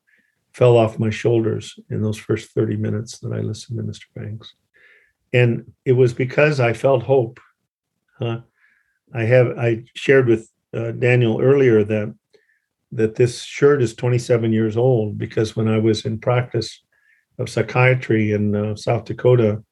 [0.53, 4.05] fell off my shoulders in those first 30 minutes that I listened to Mr.
[4.15, 4.55] Banks.
[5.33, 7.41] And it was because I felt hope.
[8.21, 8.37] Uh,
[9.13, 12.15] I have I shared with uh, Daniel earlier that
[12.91, 16.81] that this shirt is 27 years old because when I was in practice
[17.37, 19.63] of psychiatry in uh, South Dakota,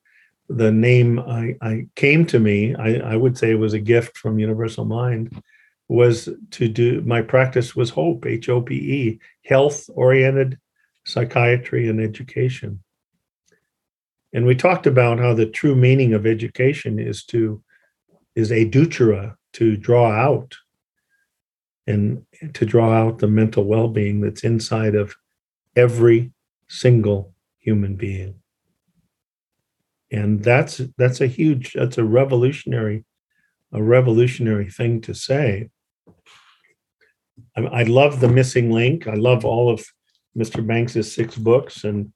[0.49, 4.17] the name I, I came to me, I, I, would say it was a gift
[4.17, 5.41] from Universal Mind,
[5.87, 10.57] was to do my practice was HOPE, H O P E, health oriented
[11.05, 12.81] psychiatry and education.
[14.33, 17.61] And we talked about how the true meaning of education is to
[18.35, 20.55] is a educere, to draw out
[21.85, 25.15] and to draw out the mental well-being that's inside of
[25.75, 26.31] every
[26.67, 28.35] single human being.
[30.11, 33.05] And that's that's a huge that's a revolutionary
[33.71, 35.69] a revolutionary thing to say.
[37.57, 39.07] I, I, love the missing link.
[39.07, 39.83] I love all of
[40.37, 42.11] mr banks's six books and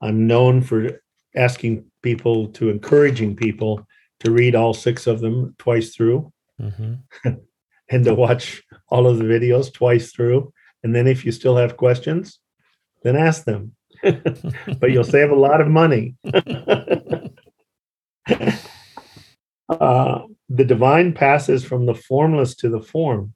[0.00, 1.00] i'm known for
[1.34, 3.84] asking people to encouraging people
[4.20, 6.32] to read all six of them twice through.
[6.60, 7.30] Mm-hmm.
[7.90, 10.52] and to watch all of the videos twice through.
[10.82, 12.40] And then if you still have questions
[13.02, 13.72] then ask them
[14.80, 16.16] but you'll save a lot of money.
[19.68, 23.34] uh, the divine passes from the formless to the form.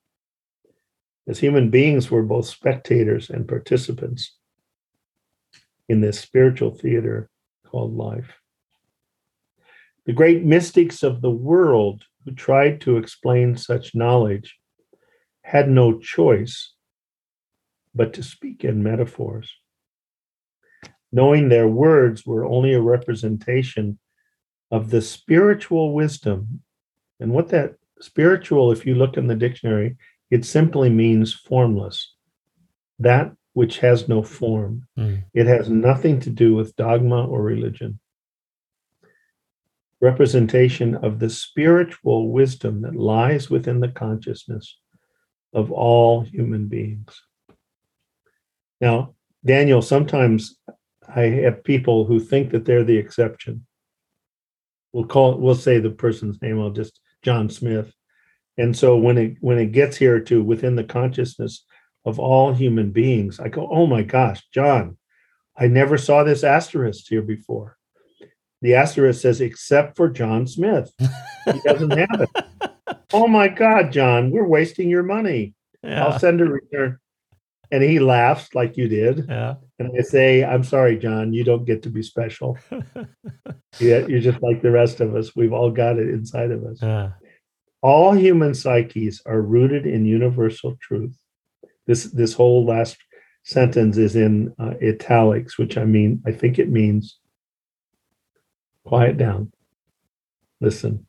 [1.28, 4.36] As human beings, we're both spectators and participants
[5.88, 7.28] in this spiritual theater
[7.66, 8.38] called life.
[10.06, 14.58] The great mystics of the world who tried to explain such knowledge
[15.42, 16.74] had no choice
[17.94, 19.52] but to speak in metaphors.
[21.12, 23.98] Knowing their words were only a representation
[24.70, 26.62] of the spiritual wisdom.
[27.20, 29.96] And what that spiritual, if you look in the dictionary,
[30.30, 32.14] it simply means formless,
[32.98, 34.86] that which has no form.
[34.98, 35.24] Mm.
[35.34, 38.00] It has nothing to do with dogma or religion.
[40.00, 44.78] Representation of the spiritual wisdom that lies within the consciousness
[45.52, 47.22] of all human beings.
[48.80, 50.56] Now, Daniel, sometimes
[51.08, 53.66] I have people who think that they're the exception.
[54.92, 57.92] We'll call we'll say the person's name, I'll just John Smith.
[58.58, 61.64] And so when it when it gets here to within the consciousness
[62.04, 64.98] of all human beings, I go, oh my gosh, John,
[65.56, 67.76] I never saw this asterisk here before.
[68.60, 70.92] The asterisk says, except for John Smith.
[70.98, 72.30] He doesn't have it.
[73.12, 75.54] oh my God, John, we're wasting your money.
[75.82, 76.06] Yeah.
[76.06, 76.98] I'll send a return.
[77.72, 79.26] And he laughs like you did.
[79.28, 79.54] yeah.
[79.78, 82.58] And I say, I'm sorry, John, you don't get to be special.
[83.80, 85.34] Yeah, you're just like the rest of us.
[85.34, 86.78] We've all got it inside of us.
[86.82, 87.12] yeah.
[87.80, 91.16] All human psyches are rooted in universal truth.
[91.86, 92.98] This this whole last
[93.44, 97.18] sentence is in uh, italics, which I mean, I think it means
[98.84, 99.52] quiet down,
[100.60, 101.06] listen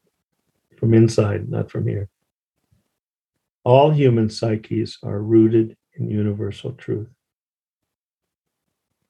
[0.78, 2.08] from inside, not from here.
[3.66, 7.10] All human psyches are rooted in universal truth.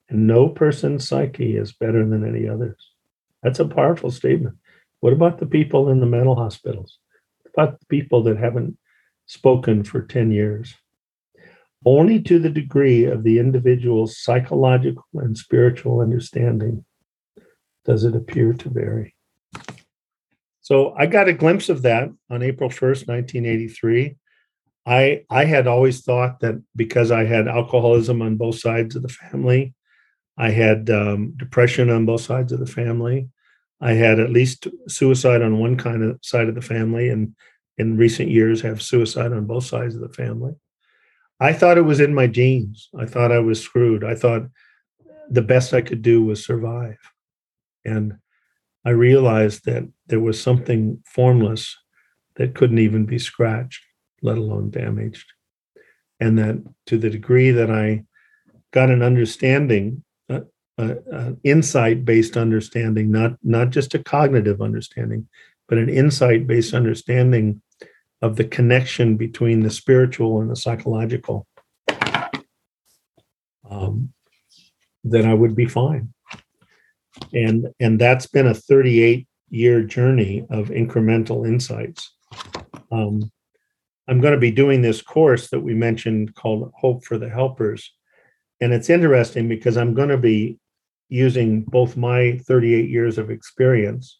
[0.09, 2.91] And no person's psyche is better than any others.
[3.41, 4.57] That's a powerful statement.
[4.99, 6.99] What about the people in the mental hospitals?
[7.43, 8.77] What about the people that haven't
[9.25, 10.75] spoken for 10 years?
[11.85, 16.85] Only to the degree of the individual's psychological and spiritual understanding
[17.83, 19.15] does it appear to vary.
[20.61, 24.15] So I got a glimpse of that on April 1st, 1983.
[24.85, 29.09] I I had always thought that because I had alcoholism on both sides of the
[29.09, 29.73] family,
[30.37, 33.29] I had um, depression on both sides of the family.
[33.79, 37.35] I had at least suicide on one kind of side of the family, and
[37.77, 40.53] in recent years have suicide on both sides of the family.
[41.39, 42.89] I thought it was in my genes.
[42.97, 44.03] I thought I was screwed.
[44.03, 44.43] I thought
[45.29, 46.97] the best I could do was survive.
[47.83, 48.15] And
[48.85, 51.75] I realized that there was something formless
[52.35, 53.83] that couldn't even be scratched,
[54.23, 55.31] let alone damaged.
[56.19, 58.05] And that to the degree that I
[58.71, 60.41] got an understanding, uh,
[60.77, 65.27] uh, uh, insight-based understanding, not not just a cognitive understanding,
[65.67, 67.61] but an insight-based understanding
[68.21, 71.45] of the connection between the spiritual and the psychological,
[73.69, 74.13] um,
[75.03, 76.13] then I would be fine.
[77.33, 82.15] And and that's been a 38 year journey of incremental insights.
[82.91, 83.31] Um,
[84.07, 87.91] I'm going to be doing this course that we mentioned called Hope for the Helpers.
[88.59, 90.57] And it's interesting because I'm going to be
[91.09, 94.19] using both my 38 years of experience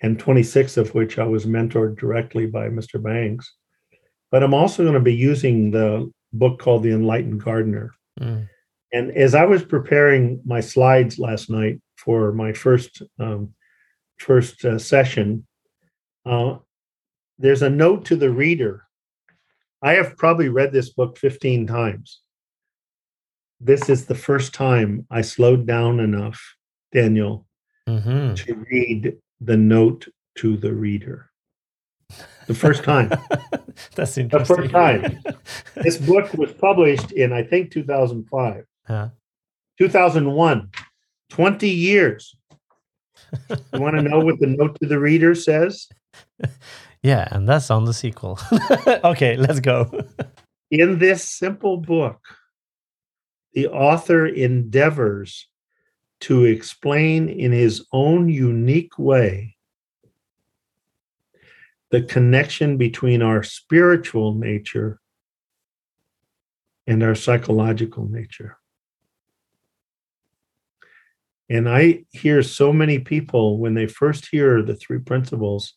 [0.00, 3.02] and 26 of which I was mentored directly by Mr.
[3.02, 3.52] Banks.
[4.30, 7.94] But I'm also going to be using the book called The Enlightened Gardener.
[8.20, 8.48] Mm.
[8.92, 13.54] And as I was preparing my slides last night for my first um,
[14.18, 15.46] first uh, session,
[16.24, 16.56] uh,
[17.38, 18.83] there's a note to the reader.
[19.84, 22.20] I have probably read this book 15 times.
[23.60, 26.40] This is the first time I slowed down enough,
[26.90, 27.46] Daniel,
[27.86, 28.34] Mhm.
[28.44, 31.30] to read the note to the reader.
[32.46, 33.08] The first time.
[33.94, 34.28] That's interesting.
[34.28, 35.22] the first time.
[35.84, 38.64] this book was published in, I think, 2005.
[38.88, 39.10] yeah.
[39.78, 40.70] 2001,
[41.28, 42.34] 20 years.
[43.72, 45.88] You want to know what the note to the reader says?
[47.04, 48.40] Yeah, and that's on the sequel.
[49.04, 49.90] okay, let's go.
[50.70, 52.18] In this simple book,
[53.52, 55.46] the author endeavors
[56.20, 59.56] to explain in his own unique way
[61.90, 64.98] the connection between our spiritual nature
[66.86, 68.56] and our psychological nature.
[71.50, 75.74] And I hear so many people when they first hear the three principles,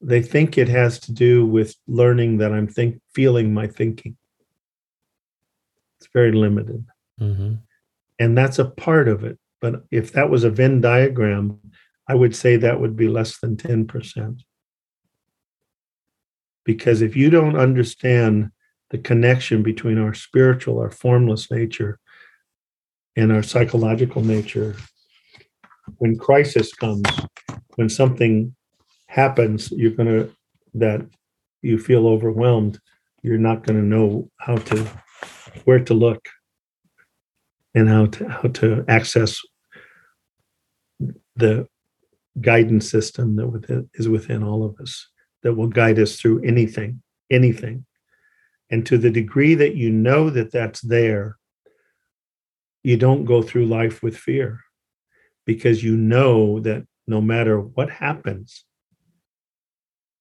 [0.00, 4.16] they think it has to do with learning that I'm think feeling my thinking.
[5.98, 6.86] It's very limited.
[7.18, 7.54] hmm
[8.18, 9.38] And that's a part of it.
[9.60, 11.58] But if that was a Venn diagram,
[12.08, 14.40] I would say that would be less than 10%.
[16.64, 18.50] Because if you don't understand
[18.90, 21.98] the connection between our spiritual, our formless nature,
[23.16, 24.76] and our psychological nature,
[25.98, 27.06] when crisis comes,
[27.76, 28.54] when something
[29.10, 30.32] happens, you're to,
[30.74, 31.04] that
[31.62, 32.78] you feel overwhelmed,
[33.22, 34.88] you're not to know how to,
[35.64, 36.28] where to look
[37.74, 39.40] and how to, how to access
[41.34, 41.66] the
[42.40, 45.08] guidance system that within, is within all of us
[45.42, 47.84] that will guide us through anything, anything.
[48.70, 51.36] And to the degree that you know that that's there,
[52.84, 54.60] you don't go through life with fear
[55.46, 58.64] because you know that no matter what happens,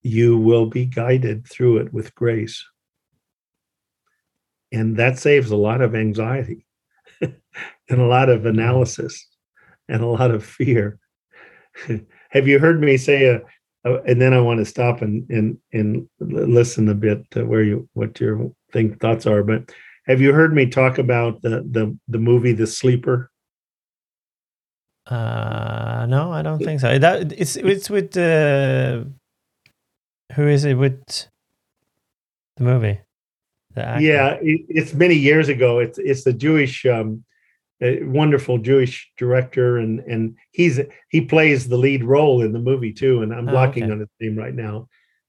[0.02, 2.64] you will be guided through it with grace.
[4.72, 6.66] And that saves a lot of anxiety
[7.22, 7.34] and
[7.90, 9.28] a lot of analysis
[9.88, 11.00] and a lot of fear.
[12.30, 13.42] Have you heard me say a,
[13.86, 17.64] a, and then I want to stop and and and listen a bit to where
[17.64, 19.44] you what your think thoughts are.
[19.44, 19.72] But
[20.06, 23.32] have you heard me talk about the the the movie The Sleeper?
[25.06, 27.00] Uh, no, I don't think so.
[27.00, 29.06] That it's it's with uh,
[30.34, 31.28] who is it with
[32.58, 33.00] the movie?
[33.76, 35.80] The yeah, it, it's many years ago.
[35.80, 37.24] It's it's the Jewish, um,
[37.82, 43.22] wonderful Jewish director, and and he's he plays the lead role in the movie too.
[43.22, 43.92] And I'm oh, blocking okay.
[43.92, 44.88] on his name right now,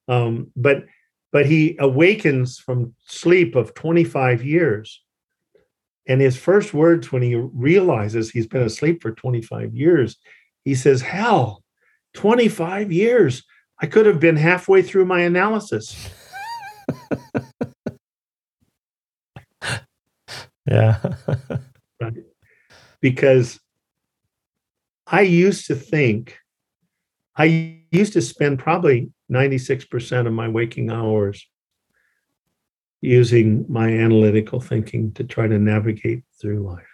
[0.09, 0.85] um, but
[1.33, 5.01] but he awakens from sleep of 25 years
[6.11, 10.17] and his first words when he realizes he's been asleep for 25 years,
[10.65, 11.63] he says, Hell,
[12.15, 13.45] 25 years.
[13.81, 16.11] I could have been halfway through my analysis.
[20.67, 20.99] yeah.
[22.01, 22.13] right.
[23.01, 23.59] Because
[25.07, 26.37] I used to think,
[27.37, 31.47] I used to spend probably 96% of my waking hours
[33.01, 36.85] using my analytical thinking to try to navigate through life.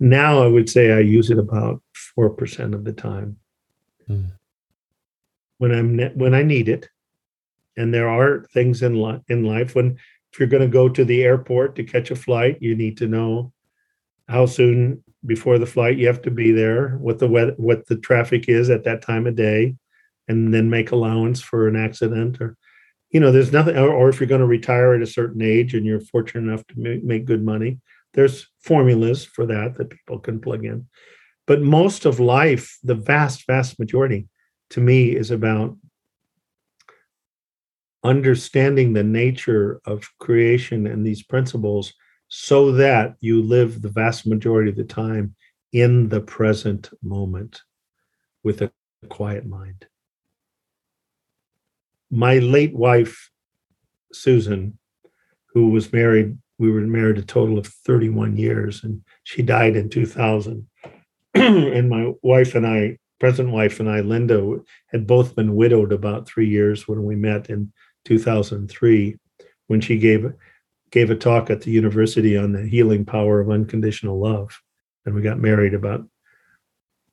[0.00, 1.82] Now I would say I use it about
[2.18, 3.36] 4% of the time.
[4.08, 4.32] Mm.
[5.58, 6.88] When I'm when I need it.
[7.76, 9.98] And there are things in li- in life when
[10.32, 13.06] if you're going to go to the airport to catch a flight, you need to
[13.06, 13.52] know
[14.28, 17.96] how soon before the flight you have to be there, what the weather, what the
[17.96, 19.76] traffic is at that time of day,
[20.26, 22.56] and then make allowance for an accident or
[23.10, 25.74] you know, there's nothing, or, or if you're going to retire at a certain age
[25.74, 27.78] and you're fortunate enough to make, make good money,
[28.14, 30.86] there's formulas for that that people can plug in.
[31.46, 34.28] But most of life, the vast, vast majority
[34.70, 35.76] to me is about
[38.04, 41.94] understanding the nature of creation and these principles
[42.28, 45.34] so that you live the vast majority of the time
[45.72, 47.62] in the present moment
[48.44, 48.70] with a
[49.08, 49.86] quiet mind
[52.10, 53.30] my late wife,
[54.12, 54.78] Susan,
[55.52, 59.88] who was married, we were married a total of 31 years, and she died in
[59.88, 60.66] 2000.
[61.34, 64.58] and my wife and I, present wife and I, Linda,
[64.88, 67.72] had both been widowed about three years when we met in
[68.04, 69.16] 2003,
[69.66, 70.32] when she gave
[70.90, 74.58] gave a talk at the university on the healing power of unconditional love.
[75.04, 76.06] And we got married about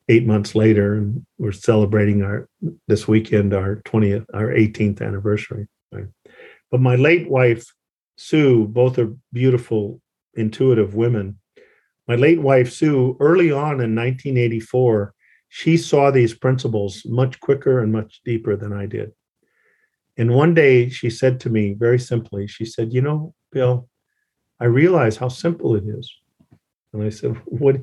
[0.08, 2.47] eight months later, and we're celebrating our
[2.88, 5.68] this weekend our 20th, our 18th anniversary.
[6.72, 7.74] But my late wife,
[8.18, 10.01] Sue, both are beautiful,
[10.34, 11.39] intuitive women.
[12.08, 15.14] My late wife, Sue, early on in 1984,
[15.58, 19.14] she saw these principles much quicker and much deeper than I did.
[20.18, 23.88] And one day she said to me very simply, she said, You know, Bill,
[24.60, 26.14] I realize how simple it is.
[26.91, 27.78] And I said, What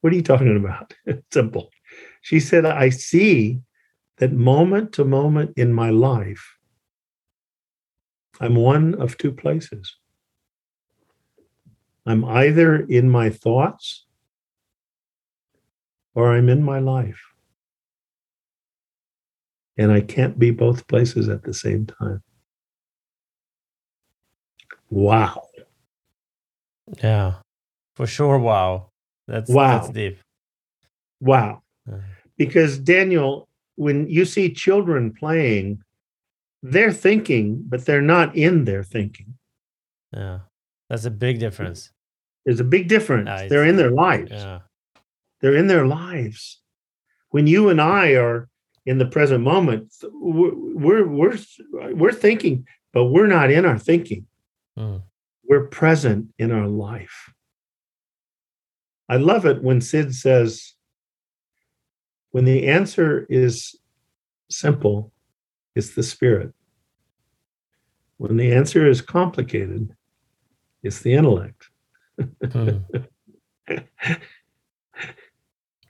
[0.00, 0.94] what are you talking about?
[1.30, 1.68] Simple.
[2.22, 3.60] She said, I see
[4.16, 6.56] that moment to moment in my life,
[8.40, 9.96] I'm one of two places.
[12.06, 14.06] I'm either in my thoughts
[16.14, 17.20] or I'm in my life.
[19.76, 22.22] And I can't be both places at the same time.
[24.90, 25.46] Wow.
[27.02, 27.34] Yeah,
[27.94, 28.38] for sure.
[28.38, 28.90] Wow.
[29.26, 29.78] That's wow.
[29.78, 30.18] That's deep.
[31.20, 31.62] Wow.
[32.36, 35.82] Because Daniel, when you see children playing,
[36.62, 39.34] they're thinking, but they're not in their thinking.
[40.12, 40.40] Yeah.
[40.88, 41.90] That's a big difference.
[42.44, 43.26] There's a big difference.
[43.26, 43.50] Nice.
[43.50, 44.30] They're in their lives.
[44.32, 44.60] Yeah.
[45.40, 46.60] They're in their lives.
[47.30, 48.48] When you and I are
[48.86, 51.38] in the present moment, we're we're
[51.92, 54.26] we're thinking, but we're not in our thinking.
[54.78, 55.02] Mm.
[55.44, 57.32] We're present in our life.
[59.08, 60.74] I love it when Sid says,
[62.30, 63.74] when the answer is
[64.50, 65.12] simple,
[65.74, 66.52] it's the spirit.
[68.18, 69.94] When the answer is complicated,
[70.82, 71.68] it's the intellect.
[72.52, 72.78] hmm.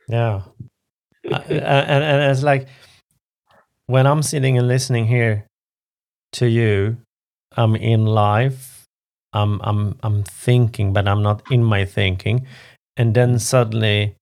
[0.09, 0.43] Yeah.
[1.31, 2.69] uh, and, and it's like
[3.87, 5.47] when I'm sitting and listening here
[6.33, 6.99] to you,
[7.57, 8.87] I'm in life.
[9.33, 12.47] I'm I'm I'm thinking, but I'm not in my thinking.
[12.97, 14.17] And then suddenly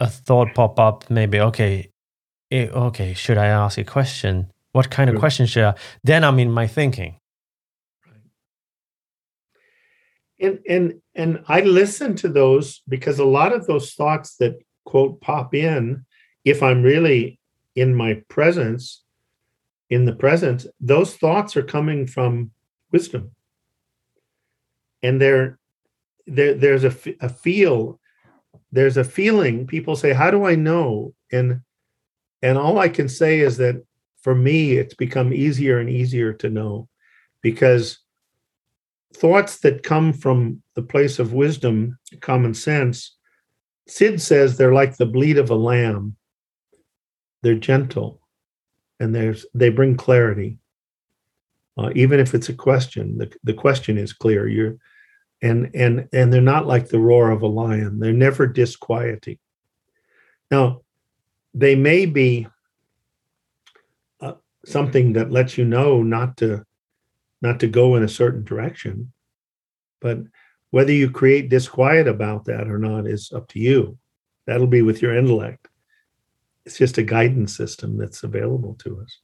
[0.00, 1.88] a thought pop up, maybe, okay,
[2.50, 4.50] eh, okay, should I ask a question?
[4.72, 5.74] What kind of question should I?
[6.02, 7.16] Then I'm in my thinking.
[10.40, 14.54] And and and i listen to those because a lot of those thoughts that
[14.84, 16.04] quote pop in
[16.44, 17.38] if i'm really
[17.74, 19.02] in my presence
[19.90, 22.50] in the present those thoughts are coming from
[22.94, 23.32] wisdom.
[25.02, 25.58] And there
[26.26, 28.00] there there's a, a feel
[28.72, 29.66] there's a feeling.
[29.66, 31.12] People say how do i know?
[31.30, 31.60] And
[32.40, 33.76] and all i can say is that
[34.22, 36.88] for me it's become easier and easier to know
[37.42, 37.98] because
[39.14, 43.16] thoughts that come from the place of wisdom, common sense,
[43.86, 46.16] Sid says they're like the bleat of a lamb.
[47.42, 48.20] They're gentle,
[48.98, 50.58] and there's they bring clarity.
[51.76, 54.48] Uh, even if it's a question, the, the question is clear.
[54.48, 54.76] You're,
[55.42, 57.98] and and and they're not like the roar of a lion.
[57.98, 59.38] They're never disquieting.
[60.50, 60.80] Now,
[61.52, 62.46] they may be
[64.20, 64.34] uh,
[64.64, 66.64] something that lets you know not to
[67.44, 69.12] not to go in a certain direction.
[70.00, 70.18] But
[70.70, 73.96] whether you create disquiet about that or not is up to you.
[74.46, 75.68] That'll be with your intellect.
[76.66, 79.18] It's just a guidance system that's available to us.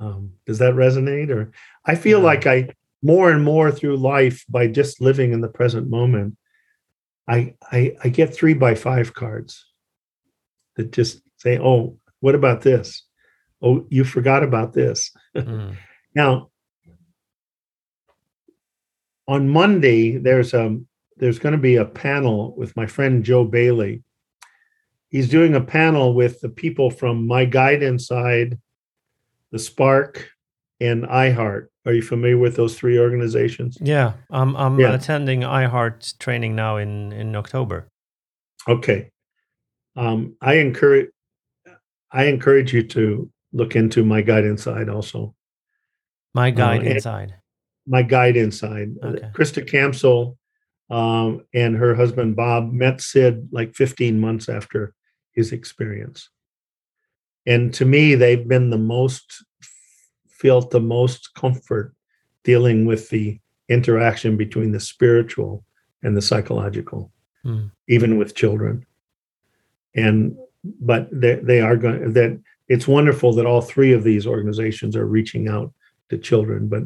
[0.00, 1.30] Um, does that resonate?
[1.30, 1.52] Or
[1.86, 2.24] I feel Yeah.
[2.24, 2.68] like I
[3.02, 6.36] more and more through life by just living in the present moment,
[7.28, 9.64] I I, I get three by five cards
[10.76, 13.04] that just say, "Oh, what about this?
[13.62, 15.76] Oh, you forgot about this." Mm.
[16.14, 16.50] Now,
[19.26, 20.78] on Monday, there's a
[21.16, 24.02] there's going to be a panel with my friend Joe Bailey.
[25.08, 28.58] He's doing a panel with the people from My Guide Inside,
[29.52, 30.28] the Spark,
[30.80, 31.68] and iHeart.
[31.86, 33.78] Are you familiar with those three organizations?
[33.80, 34.92] Yeah, I'm I'm Yeah.
[34.94, 37.88] attending iHeart training now in in October.
[38.66, 39.10] Okay.
[39.96, 41.10] Um, I encourage
[42.10, 45.34] I encourage you to look into My Guide Inside also.
[46.34, 47.34] My guide and- inside.
[47.86, 48.94] My guide inside.
[49.02, 49.28] Okay.
[49.34, 50.36] Christa Campsall
[50.90, 54.94] um, and her husband Bob met Sid like 15 months after
[55.32, 56.30] his experience.
[57.46, 59.44] And to me, they've been the most,
[60.28, 61.94] felt the most comfort
[62.42, 65.64] dealing with the interaction between the spiritual
[66.02, 67.10] and the psychological,
[67.44, 67.70] Mm.
[67.88, 68.86] even with children.
[69.94, 70.34] And,
[70.80, 75.06] but they, they are going, that it's wonderful that all three of these organizations are
[75.06, 75.70] reaching out
[76.08, 76.84] to children, but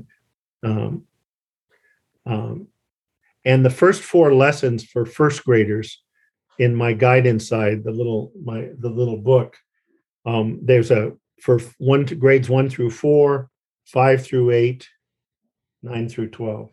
[0.64, 1.04] um,
[2.26, 2.68] um,
[3.44, 6.02] and the first four lessons for first graders
[6.58, 9.56] in my guide inside the little my the little book
[10.26, 13.48] um, there's a for one to grades one through four
[13.86, 14.88] five through eight
[15.82, 16.70] nine through 12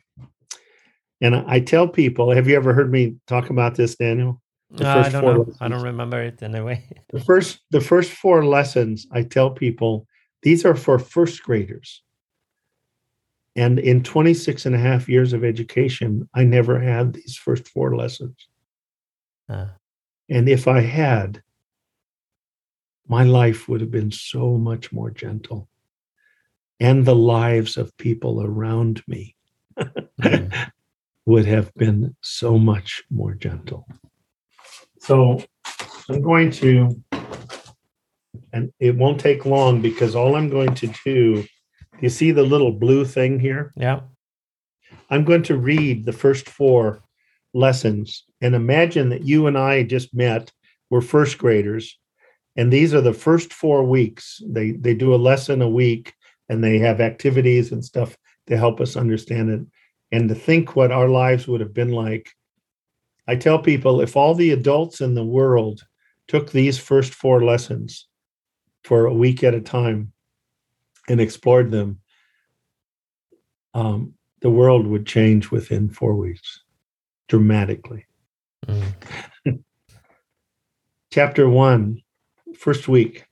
[1.21, 4.41] and I, tell people have you ever heard me talk about this daniel
[4.81, 5.53] Uh, I don't know.
[5.61, 6.83] I don't remember it anyway.
[7.13, 10.07] the first the first four lessons i tell people
[10.41, 12.01] these are for first graders
[13.55, 17.95] and in 26 and a half years of education i never had these first four
[17.95, 18.47] lessons
[20.29, 21.41] and if i had
[23.07, 25.69] my life would have been so much more gentle
[26.79, 29.35] and the lives of people around me
[30.21, 30.71] mm.
[31.25, 33.87] would have been so much more gentle.
[34.99, 35.43] So
[36.09, 37.01] I'm going to,
[38.53, 41.45] and it won't take long because all I'm going to do,
[42.01, 43.71] you see the little blue thing here?
[43.75, 44.01] yeah.
[45.09, 47.03] I'm going to read the first four
[47.53, 50.51] lessons and imagine that you and I just met,
[50.89, 51.97] we're first graders,
[52.55, 54.41] and these are the first four weeks.
[54.47, 56.13] They they do a lesson a week
[56.49, 58.17] and they have activities and stuff
[58.47, 59.61] to help us understand it
[60.11, 62.29] and to think what our lives would have been like.
[63.27, 65.83] I tell people if all the adults in the world
[66.27, 68.07] took these first four lessons
[68.83, 70.13] for a week at a time
[71.09, 71.99] and explored them,
[73.73, 76.61] um, the world would change within four weeks
[77.27, 78.05] dramatically.
[78.67, 78.93] Mm.
[81.11, 82.01] Chapter one,
[82.57, 83.25] first week.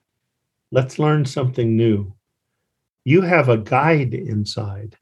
[0.72, 2.16] Let's learn something new.
[3.06, 4.96] You have a guide inside.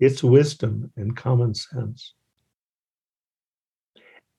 [0.00, 2.14] It's wisdom and common sense.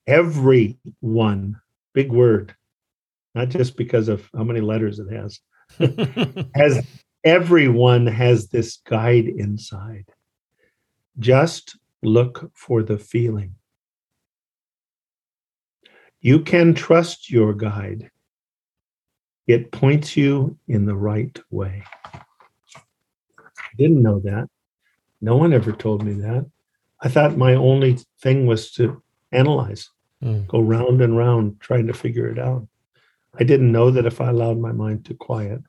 [0.06, 1.60] Everyone,
[1.92, 2.54] big word,
[3.34, 5.40] not just because of how many letters it has,
[6.54, 6.86] has
[7.24, 10.06] everyone has this guide inside.
[11.18, 13.54] Just look for the feeling.
[16.20, 18.10] You can trust your guide.
[19.46, 21.82] It points you in the right way.
[22.14, 24.48] I didn't know that.
[25.20, 26.46] No one ever told me that.
[27.00, 29.02] I thought my only thing was to
[29.32, 29.90] analyze,
[30.22, 30.46] Mm.
[30.48, 32.68] go round and round trying to figure it out.
[33.38, 35.62] I didn't know that if I allowed my mind to quiet,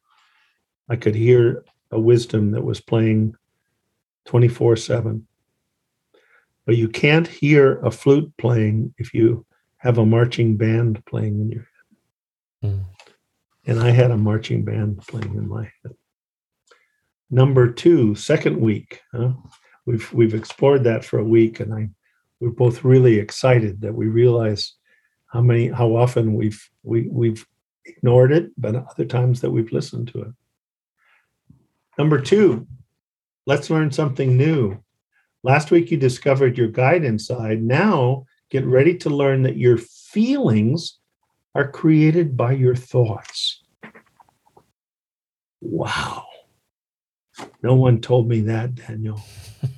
[0.90, 3.36] I could hear a wisdom that was playing
[4.26, 5.28] 24 7.
[6.66, 9.46] But you can't hear a flute playing if you
[9.78, 11.68] have a marching band playing in your
[12.64, 12.86] Mm.
[13.66, 15.96] and I had a marching band playing in my head.
[17.32, 19.02] Number two, second week.
[19.12, 19.34] Huh?
[19.88, 21.90] We've we've explored that for a week, and I
[22.40, 24.76] we're both really excited that we realize
[25.26, 27.46] how many how often we've we we've
[27.86, 30.34] ignored it, but other times that we've listened to it.
[31.98, 32.68] Number two,
[33.46, 34.82] let's learn something new.
[35.44, 37.62] Last week you discovered your guide inside.
[37.62, 41.00] Now get ready to learn that your feelings
[41.56, 43.62] are created by your thoughts.
[45.60, 46.26] Wow.
[47.64, 49.22] No one told me that, Daniel.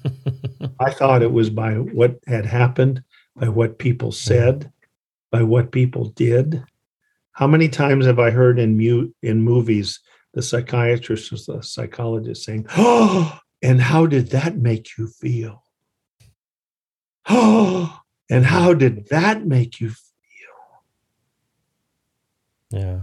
[0.79, 3.03] I thought it was by what had happened,
[3.35, 4.71] by what people said,
[5.31, 6.63] by what people did.
[7.33, 9.99] How many times have I heard in mute in movies
[10.33, 15.63] the psychiatrist or the psychologist saying, "Oh, and how did that make you feel?"
[17.27, 20.03] Oh, and how did that make you feel?
[22.71, 23.01] yeah.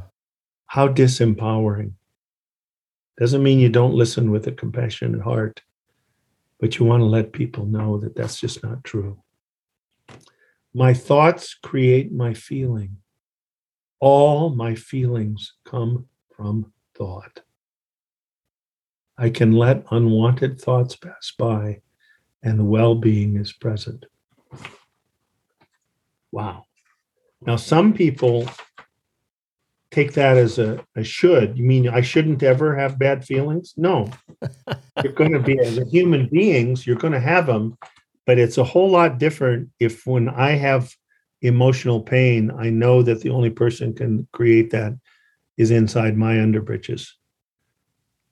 [0.67, 1.93] How disempowering.
[3.19, 5.63] Doesn't mean you don't listen with a compassionate heart,
[6.59, 9.23] but you want to let people know that that's just not true.
[10.73, 13.00] My thoughts create my feeling.
[14.01, 17.43] All my feelings come from thought.
[19.19, 21.83] I can let unwanted thoughts pass by,
[22.43, 24.07] and the well being is present.
[26.33, 26.65] Wow.
[27.43, 28.49] Now, some people
[29.91, 31.59] take that as a, a should.
[31.59, 33.75] You mean I shouldn't ever have bad feelings?
[33.77, 34.11] No.
[35.03, 37.77] you're going to be, as a human beings, you're going to have them,
[38.27, 40.95] but it's a whole lot different if when I have
[41.43, 44.99] emotional pain, I know that the only person can create that
[45.57, 47.09] is inside my underbritches.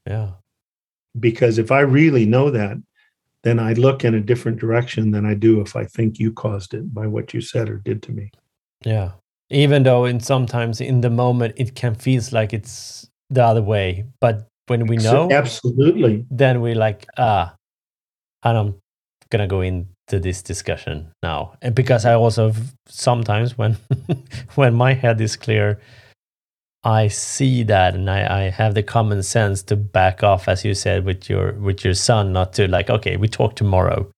[0.06, 0.32] Yeah.
[1.18, 2.76] Because if I really know that,
[3.44, 6.74] then I look in a different direction than I do if I think you caused
[6.74, 8.30] it by what you said or did to me.
[8.84, 9.12] Yeah.
[9.50, 14.06] Even though in sometimes in the moment it can feels like it's the other way,
[14.20, 16.26] but when we know, absolutely.
[16.30, 17.54] then we like ah,
[18.42, 18.74] and I'm
[19.30, 19.62] gonna go
[20.08, 22.52] into this discussion now, and because I also
[22.86, 23.76] sometimes when
[24.54, 25.80] when my head is clear,
[26.84, 30.74] I see that and I, I have the common sense to back off, as you
[30.74, 34.10] said with your with your son, not to like okay, we talk tomorrow.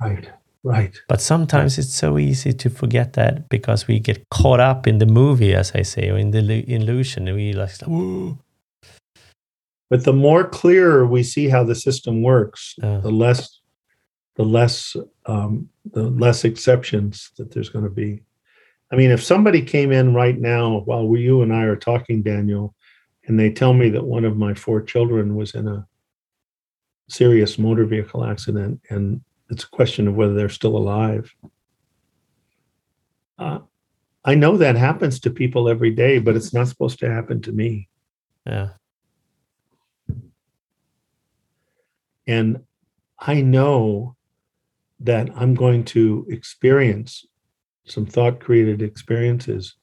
[0.00, 0.28] Right.
[0.64, 0.96] Right.
[1.08, 5.06] But sometimes it's so easy to forget that because we get caught up in the
[5.06, 7.26] movie, as I say, or in the illusion.
[7.26, 8.38] And we like, Ooh.
[9.90, 13.00] But the more clearer we see how the system works, Yeah.
[13.02, 13.58] the less
[14.36, 18.22] the less um, the less exceptions that there's going to be.
[18.90, 22.22] I mean, if somebody came in right now while we, you and I are talking,
[22.22, 22.74] Daniel,
[23.26, 25.86] and they tell me that one of my four children was in a
[27.08, 31.34] serious motor vehicle accident, and it's a question of whether they're still alive.
[33.38, 33.60] Uh,
[34.24, 37.52] I know that happens to people every day, but it's not supposed to happen to
[37.52, 37.88] me.
[38.46, 38.70] yeah,
[42.26, 42.62] And
[43.18, 44.16] I know
[45.04, 47.26] that I'm going to experience
[47.84, 49.74] some thought created experiences,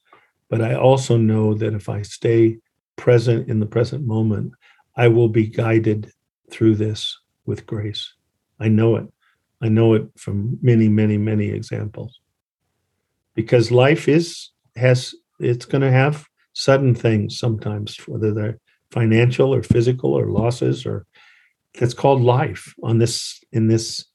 [0.49, 2.57] but I also know that if I stay
[2.95, 4.53] present in the present moment,
[4.95, 6.11] I will be guided
[6.49, 8.13] through this with grace.
[8.59, 9.07] I know it.
[9.61, 12.19] I know it from many, many, many examples.
[13.35, 18.59] Because life is, has, it's going to have sudden things sometimes, whether they're
[18.91, 21.05] financial or physical or losses or
[21.77, 24.05] that's called life on this in this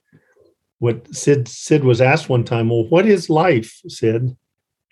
[0.78, 4.36] what sid sid was asked one time well what is life sid?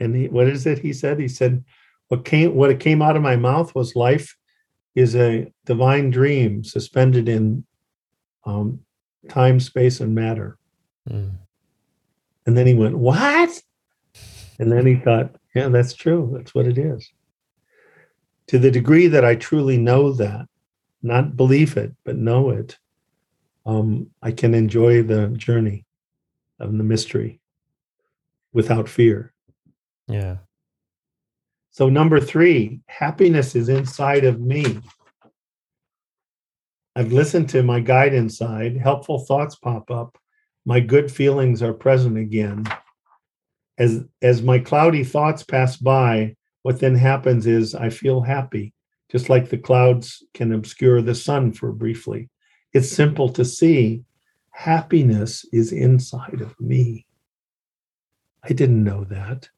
[0.00, 1.20] And he, what is it he said?
[1.20, 1.64] He said
[2.08, 4.36] what came what it came out of my mouth was life
[4.94, 7.64] is a divine dream suspended in
[8.44, 8.80] um,
[9.28, 10.58] time space and matter.
[11.10, 11.32] Mm.
[12.46, 13.60] and then he went what?
[14.60, 16.32] And then he thought yeah that's true.
[16.36, 17.10] That's what it is.
[18.48, 20.46] To the degree that i truly know that
[21.02, 22.78] not believe it, but know it,
[23.64, 25.86] um, I can enjoy the journey
[26.58, 27.40] of the mystery
[28.52, 29.32] without fear.
[30.08, 30.38] yeah,
[31.70, 34.80] So, number three, happiness is inside of me.
[36.94, 40.18] I've listened to my guide inside, helpful thoughts pop up,
[40.64, 42.64] my good feelings are present again.
[43.78, 48.74] as as my cloudy thoughts pass by, what then happens is I feel happy,
[49.10, 52.28] just like the clouds can obscure the sun for briefly.
[52.72, 54.04] It's simple to see.
[54.50, 57.06] Happiness is inside of me.
[58.44, 59.48] I didn't know that.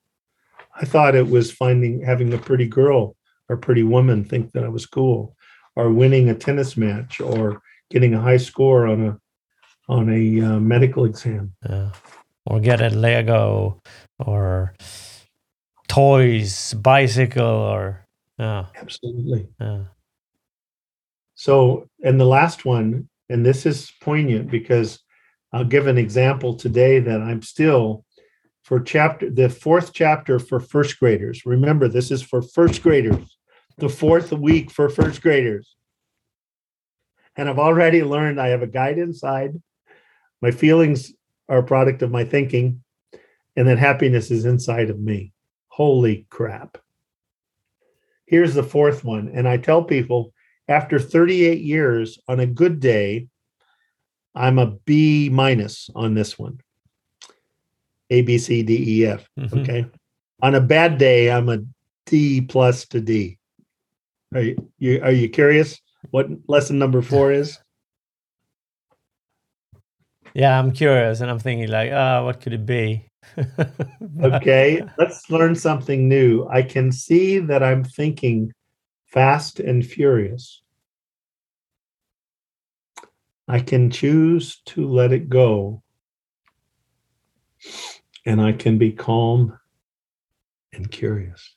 [0.77, 3.17] I thought it was finding having a pretty girl
[3.49, 5.37] or pretty woman think that I was cool,
[5.77, 7.61] or winning a tennis match, or
[7.91, 9.19] getting a high score on a
[9.89, 11.53] on a uh, medical exam.
[11.69, 11.91] Yeah.
[12.47, 13.81] Or get a Lego
[14.19, 14.75] or
[15.89, 18.07] toys, bicycle, or
[18.39, 18.67] yeah.
[18.77, 19.49] Absolutely.
[19.61, 19.85] Yeah.
[21.45, 25.01] So, and the last one, and this is poignant because
[25.53, 28.07] I'll give an example today that I'm still
[28.62, 31.45] for chapter the fourth chapter for first graders.
[31.45, 33.36] Remember, this is for first graders,
[33.76, 35.76] the fourth week for first graders.
[37.36, 39.61] And I've already learned I have a guide inside.
[40.40, 41.12] My feelings
[41.51, 42.82] are a product of my thinking,
[43.55, 45.34] and then happiness is inside of me.
[45.68, 46.78] Holy crap.
[48.24, 49.30] Here's the fourth one.
[49.34, 50.32] And I tell people
[50.69, 53.29] after 38 years, on a good day,
[54.35, 56.61] I'm a B minus on this one.
[58.11, 59.29] A, B, C, D, E, F.
[59.39, 59.62] Mhm.
[59.62, 59.87] Okay.
[60.43, 61.59] On a bad day, I'm a
[62.07, 63.39] D plus to D.
[64.35, 67.59] Are you, you are you curious what lesson number four is?
[70.35, 73.07] Yeah, I'm curious and I'm thinking like, ah, what could it be?
[74.23, 76.47] Okay, let's learn something new.
[76.49, 78.53] I can see that I'm thinking
[79.15, 80.61] fast and furious.
[83.47, 85.85] I can choose to let it go,
[88.27, 89.57] and I can be calm
[90.73, 91.55] and curious.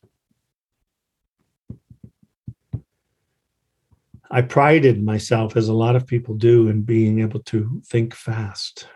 [4.30, 8.88] I prided myself, as a lot of people do, in being able to think fast.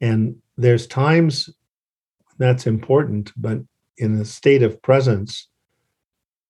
[0.00, 1.50] And there's times
[2.38, 3.58] that's important, but
[3.98, 5.48] in a state of presence,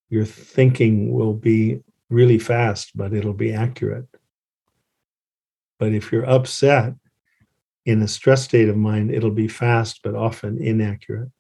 [0.08, 4.06] your thinking will be really fast, but it'll be accurate.
[5.78, 6.94] But if you're upset
[7.84, 11.30] in a stress state of mind, it'll be fast, but often inaccurate.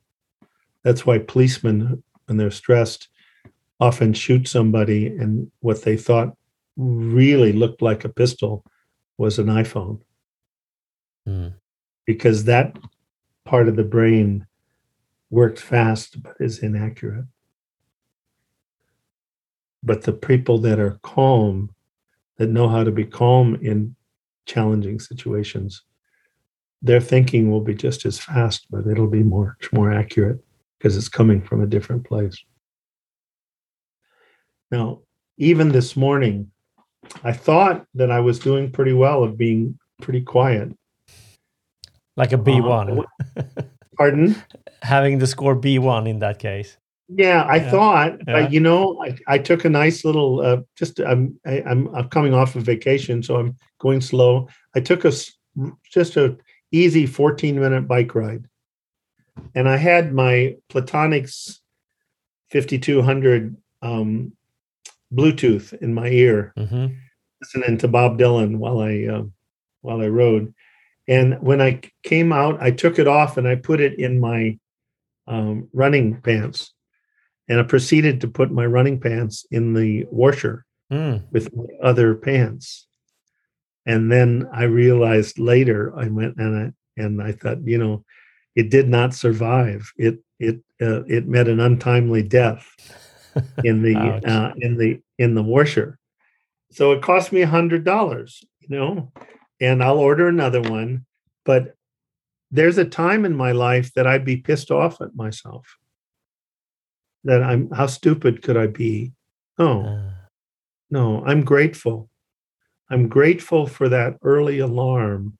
[0.82, 3.08] That's why policemen, when they're stressed,
[3.80, 6.36] often shoot somebody, and what they thought
[6.76, 8.64] really looked like a pistol
[9.18, 10.00] was an iPhone
[11.26, 11.48] Hmm.
[12.04, 12.78] because that
[13.44, 14.46] part of the brain
[15.30, 17.26] works fast but is inaccurate.
[19.82, 21.70] But the people that are calm,
[22.38, 23.94] that know how to be calm in
[24.46, 25.82] challenging situations,
[26.82, 30.38] their thinking will be just as fast, but it'll be more, more accurate
[30.78, 32.36] because it's coming from a different place.
[34.70, 35.00] Now,
[35.38, 36.50] even this morning,
[37.22, 40.72] I thought that I was doing pretty well of being pretty quiet.
[42.16, 43.04] like a B1.
[43.36, 43.42] Uh,
[43.96, 44.36] Pardon?
[44.82, 46.76] Having the score B1 in that case.
[47.08, 47.70] Yeah, I Yeah.
[47.70, 48.32] thought, Yeah.
[48.32, 50.40] but you know, I, I took a nice little.
[50.40, 54.48] Uh, just I'm I, I'm I'm coming off of vacation, so I'm going slow.
[54.74, 55.12] I took a
[55.90, 56.36] just a
[56.72, 58.44] easy 14 minute bike ride,
[59.54, 61.60] and I had my Plantronics
[62.50, 64.32] 5200 um,
[65.12, 66.86] Bluetooth in my ear, hmm
[67.42, 69.22] listening to Bob Dylan while I uh,
[69.82, 70.52] while I rode.
[71.06, 74.58] And when I came out, I took it off and I put it in my
[75.28, 76.72] um, running pants,
[77.48, 81.24] and I proceeded to put my running pants in the washer Mm.
[81.32, 82.86] with my other pants.
[83.86, 88.04] And then I realized later I went and I and I thought, you know,
[88.54, 89.92] it did not survive.
[89.96, 92.68] It it uh, it met an untimely death
[93.64, 95.98] in the uh, in the in the washer.
[96.70, 99.12] So it cost me a hundred dollars, you know,
[99.60, 101.04] and I'll order another one.
[101.44, 101.74] But
[102.52, 105.66] there's a time in my life that I'd be pissed off at myself.
[107.26, 109.12] That I'm how stupid could I be?
[109.58, 110.10] Oh, Uh,
[110.90, 112.08] no, I'm grateful.
[112.88, 115.36] I'm grateful for that early alarm.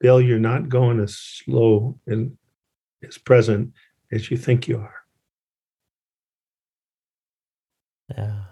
[0.00, 2.36] Bill, you're not going as slow and
[3.02, 3.72] as present
[4.12, 4.94] as you think you are.
[8.16, 8.44] yeah.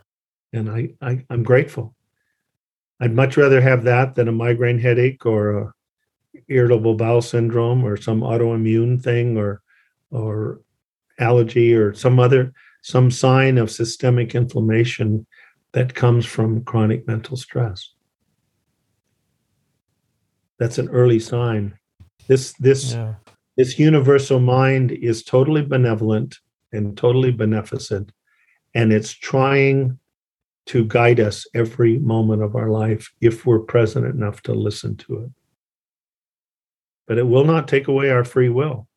[0.52, 1.94] and I, I I'm grateful.
[3.00, 5.72] I'd much rather have that than a migraine headache or a
[6.48, 9.60] irritable bowel syndrome or some autoimmune thing or
[10.10, 10.60] or
[11.18, 12.52] allergy or some other
[12.82, 15.26] some sign of systemic inflammation
[15.72, 17.92] that comes from chronic mental stress.
[20.58, 21.74] That's an early sign.
[22.28, 23.14] This this Yeah.
[23.56, 26.38] this universal mind is totally benevolent
[26.72, 28.12] and totally beneficent
[28.74, 29.98] and it's trying
[30.66, 35.22] to guide us every moment of our life if we're present enough to listen to
[35.22, 35.30] it
[37.06, 38.88] but it will not take away our free will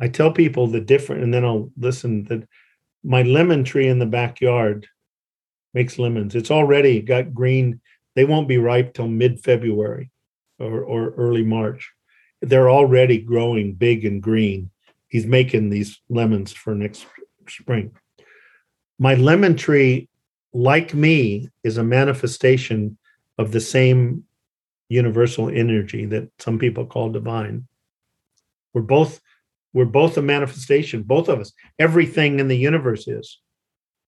[0.00, 2.46] I tell people the different, and then I'll listen that
[3.02, 4.86] my lemon tree in the backyard
[5.72, 6.34] makes lemons.
[6.34, 7.80] It's already got green.
[8.14, 10.10] They won't be ripe till mid February
[10.58, 11.92] or, or early March.
[12.40, 14.70] They're already growing big and green.
[15.08, 17.06] He's making these lemons for next
[17.48, 17.92] spring.
[18.98, 20.08] My lemon tree,
[20.52, 22.98] like me, is a manifestation
[23.38, 24.24] of the same
[24.88, 27.66] universal energy that some people call divine.
[28.72, 29.20] We're both
[29.74, 31.52] we're both a manifestation, both of us.
[31.78, 33.40] Everything in the universe is.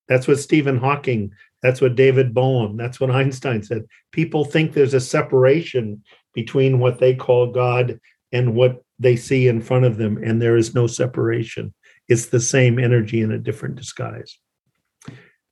[0.08, 3.84] That's what Stephen Hawking, that's what David Bohm, that's what Einstein said.
[4.12, 7.98] People think there's a separation between what they call God
[8.32, 11.74] and what they see in front of them, and there is no separation.
[12.08, 14.38] It's the same energy in a different disguise.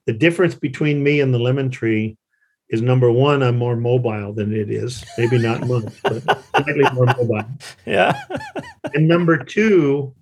[0.06, 2.16] The difference between me and the lemon tree
[2.70, 5.04] is number one, I'm more mobile than it is.
[5.18, 7.44] Maybe not much, but slightly more mobile.
[7.86, 8.18] Yeah.
[8.94, 10.14] and number two,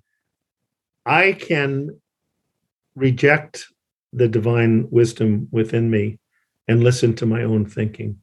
[1.05, 1.99] I can
[2.95, 3.65] reject
[4.11, 6.19] the divine wisdom within me
[6.67, 8.21] and listen to my own thinking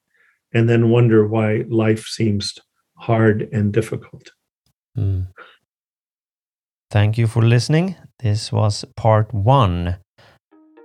[0.52, 2.58] and then wonder why life seems
[2.96, 4.30] hard and difficult.
[4.96, 5.28] Mm.
[6.90, 7.96] Thank you for listening.
[8.18, 9.96] This was part one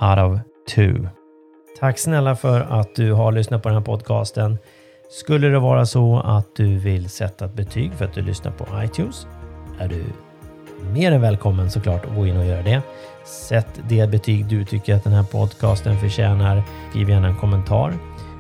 [0.02, 1.10] out of two.
[1.80, 4.58] Tack snälla för att du har lyssnat på den här podcasten.
[5.10, 8.84] Skulle det vara så att du vill sätta ett betyg för att du lyssnar på
[8.84, 9.28] iTunes
[9.80, 10.04] är du
[10.94, 12.82] mer än välkommen såklart att gå in och göra det.
[13.26, 16.64] Sätt det betyg du tycker att den här podcasten förtjänar.
[16.90, 17.94] Skriv gärna en kommentar.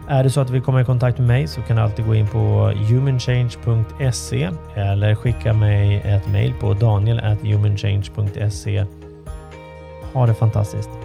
[0.07, 2.05] Är det så att du vill komma i kontakt med mig så kan du alltid
[2.05, 8.85] gå in på humanchange.se eller skicka mig ett mejl på daniel.humanchange.se.
[10.13, 11.04] Ha det fantastiskt!